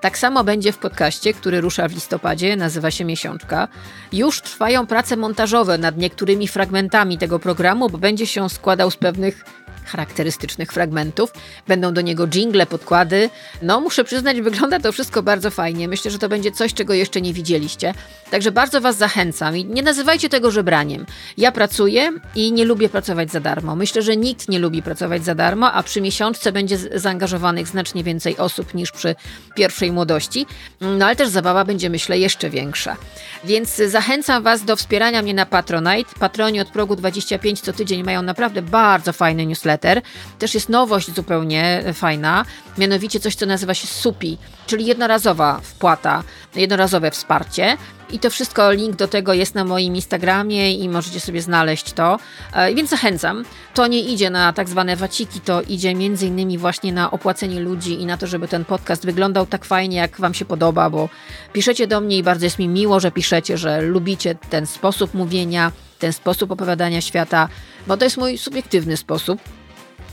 [0.00, 3.68] Tak samo będzie w podcaście, który rusza w listopadzie, nazywa się Miesiączka.
[4.12, 9.44] Już trwają prace montażowe nad niektórymi fragmentami tego programu, bo będzie się składał z pewnych
[9.88, 11.32] charakterystycznych fragmentów.
[11.68, 13.30] Będą do niego jingle, podkłady.
[13.62, 15.88] No, muszę przyznać, wygląda to wszystko bardzo fajnie.
[15.88, 17.94] Myślę, że to będzie coś, czego jeszcze nie widzieliście.
[18.30, 21.06] Także bardzo Was zachęcam i nie nazywajcie tego żebraniem.
[21.36, 23.76] Ja pracuję i nie lubię pracować za darmo.
[23.76, 28.36] Myślę, że nikt nie lubi pracować za darmo, a przy miesiączce będzie zaangażowanych znacznie więcej
[28.36, 29.14] osób niż przy
[29.54, 30.46] pierwszej młodości.
[30.80, 32.96] No ale też zabawa będzie, myślę, jeszcze większa.
[33.44, 36.10] Więc zachęcam Was do wspierania mnie na Patronite.
[36.18, 40.02] Patroni od progu 25 co tydzień mają naprawdę bardzo fajny newsletter newsletter.
[40.38, 42.44] Też jest nowość zupełnie fajna,
[42.78, 46.22] mianowicie coś, co nazywa się SUPI, czyli jednorazowa wpłata,
[46.56, 47.76] jednorazowe wsparcie.
[48.10, 52.18] I to wszystko, link do tego jest na moim Instagramie i możecie sobie znaleźć to.
[52.52, 53.44] E, więc zachęcam.
[53.74, 58.00] To nie idzie na tak zwane waciki, to idzie między innymi właśnie na opłacenie ludzi
[58.00, 61.08] i na to, żeby ten podcast wyglądał tak fajnie, jak Wam się podoba, bo
[61.52, 65.72] piszecie do mnie i bardzo jest mi miło, że piszecie, że lubicie ten sposób mówienia,
[65.98, 67.48] ten sposób opowiadania świata,
[67.86, 69.40] bo to jest mój subiektywny sposób.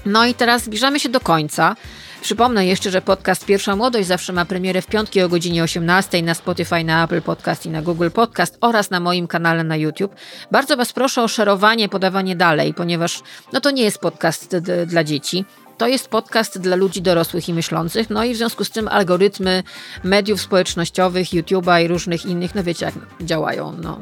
[0.06, 1.76] No i teraz zbliżamy się do końca.
[2.22, 6.34] Przypomnę jeszcze, że podcast Pierwsza Młodość zawsze ma premierę w piątki o godzinie 18 na
[6.34, 10.16] Spotify, na Apple Podcast i na Google Podcast oraz na moim kanale na YouTube.
[10.52, 13.22] Bardzo Was proszę o szerowanie, podawanie dalej, ponieważ
[13.54, 15.46] no to nie jest podcast dla dzieci.
[15.78, 19.64] To jest podcast dla ludzi dorosłych i myślących, no i w związku z tym algorytmy
[20.04, 24.00] mediów społecznościowych, YouTube'a i różnych innych, no wiecie jak działają, no.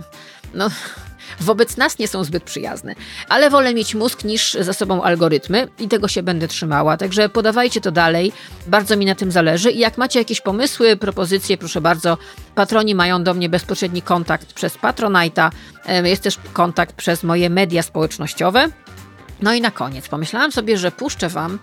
[0.53, 0.69] no
[1.39, 2.95] wobec nas nie są zbyt przyjazne.
[3.29, 6.97] Ale wolę mieć mózg niż za sobą algorytmy i tego się będę trzymała.
[6.97, 8.31] Także podawajcie to dalej.
[8.67, 9.71] Bardzo mi na tym zależy.
[9.71, 12.17] I jak macie jakieś pomysły, propozycje, proszę bardzo.
[12.55, 15.51] Patroni mają do mnie bezpośredni kontakt przez Patronite'a.
[16.03, 18.67] Jest też kontakt przez moje media społecznościowe.
[19.41, 21.59] No i na koniec pomyślałam sobie, że puszczę Wam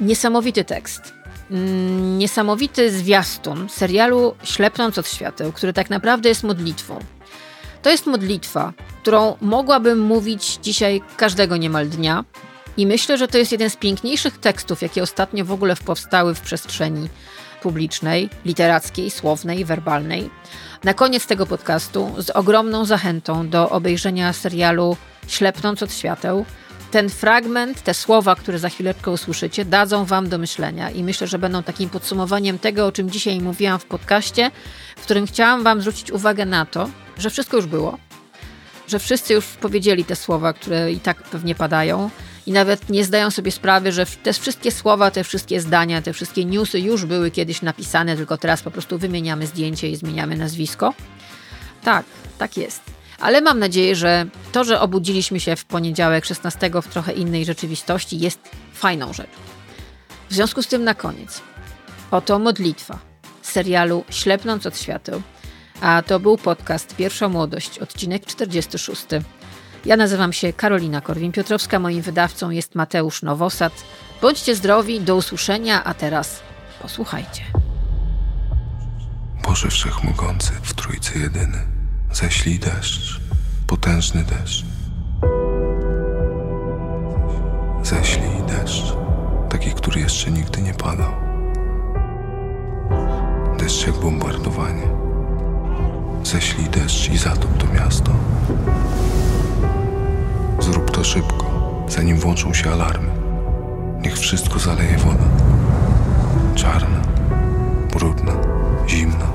[0.00, 1.14] niesamowity tekst
[1.50, 6.98] mm, niesamowity zwiastun serialu Ślepnąc od świateł, który tak naprawdę jest modlitwą.
[7.82, 8.72] To jest modlitwa,
[9.02, 12.24] którą mogłabym mówić dzisiaj każdego niemal dnia.
[12.76, 16.40] I myślę, że to jest jeden z piękniejszych tekstów, jakie ostatnio w ogóle powstały w
[16.40, 17.08] przestrzeni
[17.62, 20.30] publicznej, literackiej, słownej, werbalnej.
[20.84, 24.96] Na koniec tego podcastu z ogromną zachętą do obejrzenia serialu
[25.28, 26.44] Ślepnąc od świateł.
[26.90, 31.38] Ten fragment, te słowa, które za chwileczkę usłyszycie, dadzą Wam do myślenia i myślę, że
[31.38, 34.50] będą takim podsumowaniem tego, o czym dzisiaj mówiłam w podcaście,
[34.96, 36.90] w którym chciałam Wam zwrócić uwagę na to,
[37.20, 37.98] że wszystko już było,
[38.88, 42.10] że wszyscy już powiedzieli te słowa, które i tak pewnie padają
[42.46, 46.44] i nawet nie zdają sobie sprawy, że te wszystkie słowa, te wszystkie zdania, te wszystkie
[46.44, 50.94] newsy już były kiedyś napisane, tylko teraz po prostu wymieniamy zdjęcie i zmieniamy nazwisko.
[51.84, 52.06] Tak,
[52.38, 52.82] tak jest.
[53.20, 58.18] Ale mam nadzieję, że to, że obudziliśmy się w poniedziałek 16 w trochę innej rzeczywistości,
[58.18, 58.40] jest
[58.74, 59.38] fajną rzeczą.
[60.30, 61.40] W związku z tym na koniec.
[62.10, 62.98] Oto modlitwa
[63.42, 65.22] serialu Ślepnąc od świateł
[65.80, 69.06] a to był podcast Pierwsza Młodość, odcinek 46.
[69.84, 73.72] Ja nazywam się Karolina Korwin-Piotrowska, moim wydawcą jest Mateusz Nowosad.
[74.22, 76.40] Bądźcie zdrowi, do usłyszenia, a teraz
[76.82, 77.42] posłuchajcie.
[79.44, 81.58] Boże Wszechmogący, w Trójcy Jedyny,
[82.12, 83.20] ześlij deszcz,
[83.66, 84.64] potężny deszcz.
[87.82, 88.94] Ześlij deszcz,
[89.50, 91.12] taki, który jeszcze nigdy nie padał.
[93.58, 95.09] Deszcz jak bombardowanie
[96.24, 98.12] Ześlij deszcz i zatop to miasto.
[100.60, 101.46] Zrób to szybko,
[101.88, 103.08] zanim włączą się alarmy.
[104.02, 105.24] Niech wszystko zaleje woda.
[106.54, 107.00] Czarna,
[107.92, 108.32] brudna,
[108.88, 109.26] zimna.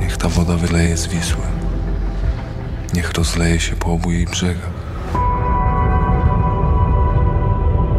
[0.00, 1.42] Niech ta woda wyleje z Wisły.
[2.94, 4.70] Niech rozleje się po obu jej brzegach.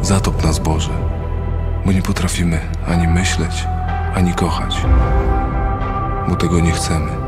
[0.02, 0.94] Zatop nas, Boże,
[1.86, 3.66] bo nie potrafimy ani myśleć,
[4.16, 4.86] ani kochać,
[6.30, 7.27] bo tego nie chcemy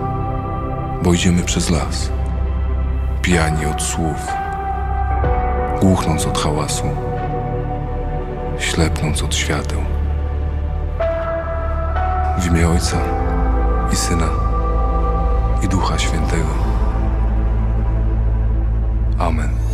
[1.03, 2.11] bo idziemy przez las,
[3.21, 4.27] pijani od słów,
[5.81, 6.83] głuchnąc od hałasu,
[8.59, 9.81] ślepnąc od świateł.
[12.37, 12.97] W imię Ojca
[13.93, 14.29] i Syna
[15.63, 16.53] i Ducha Świętego.
[19.19, 19.68] Amen.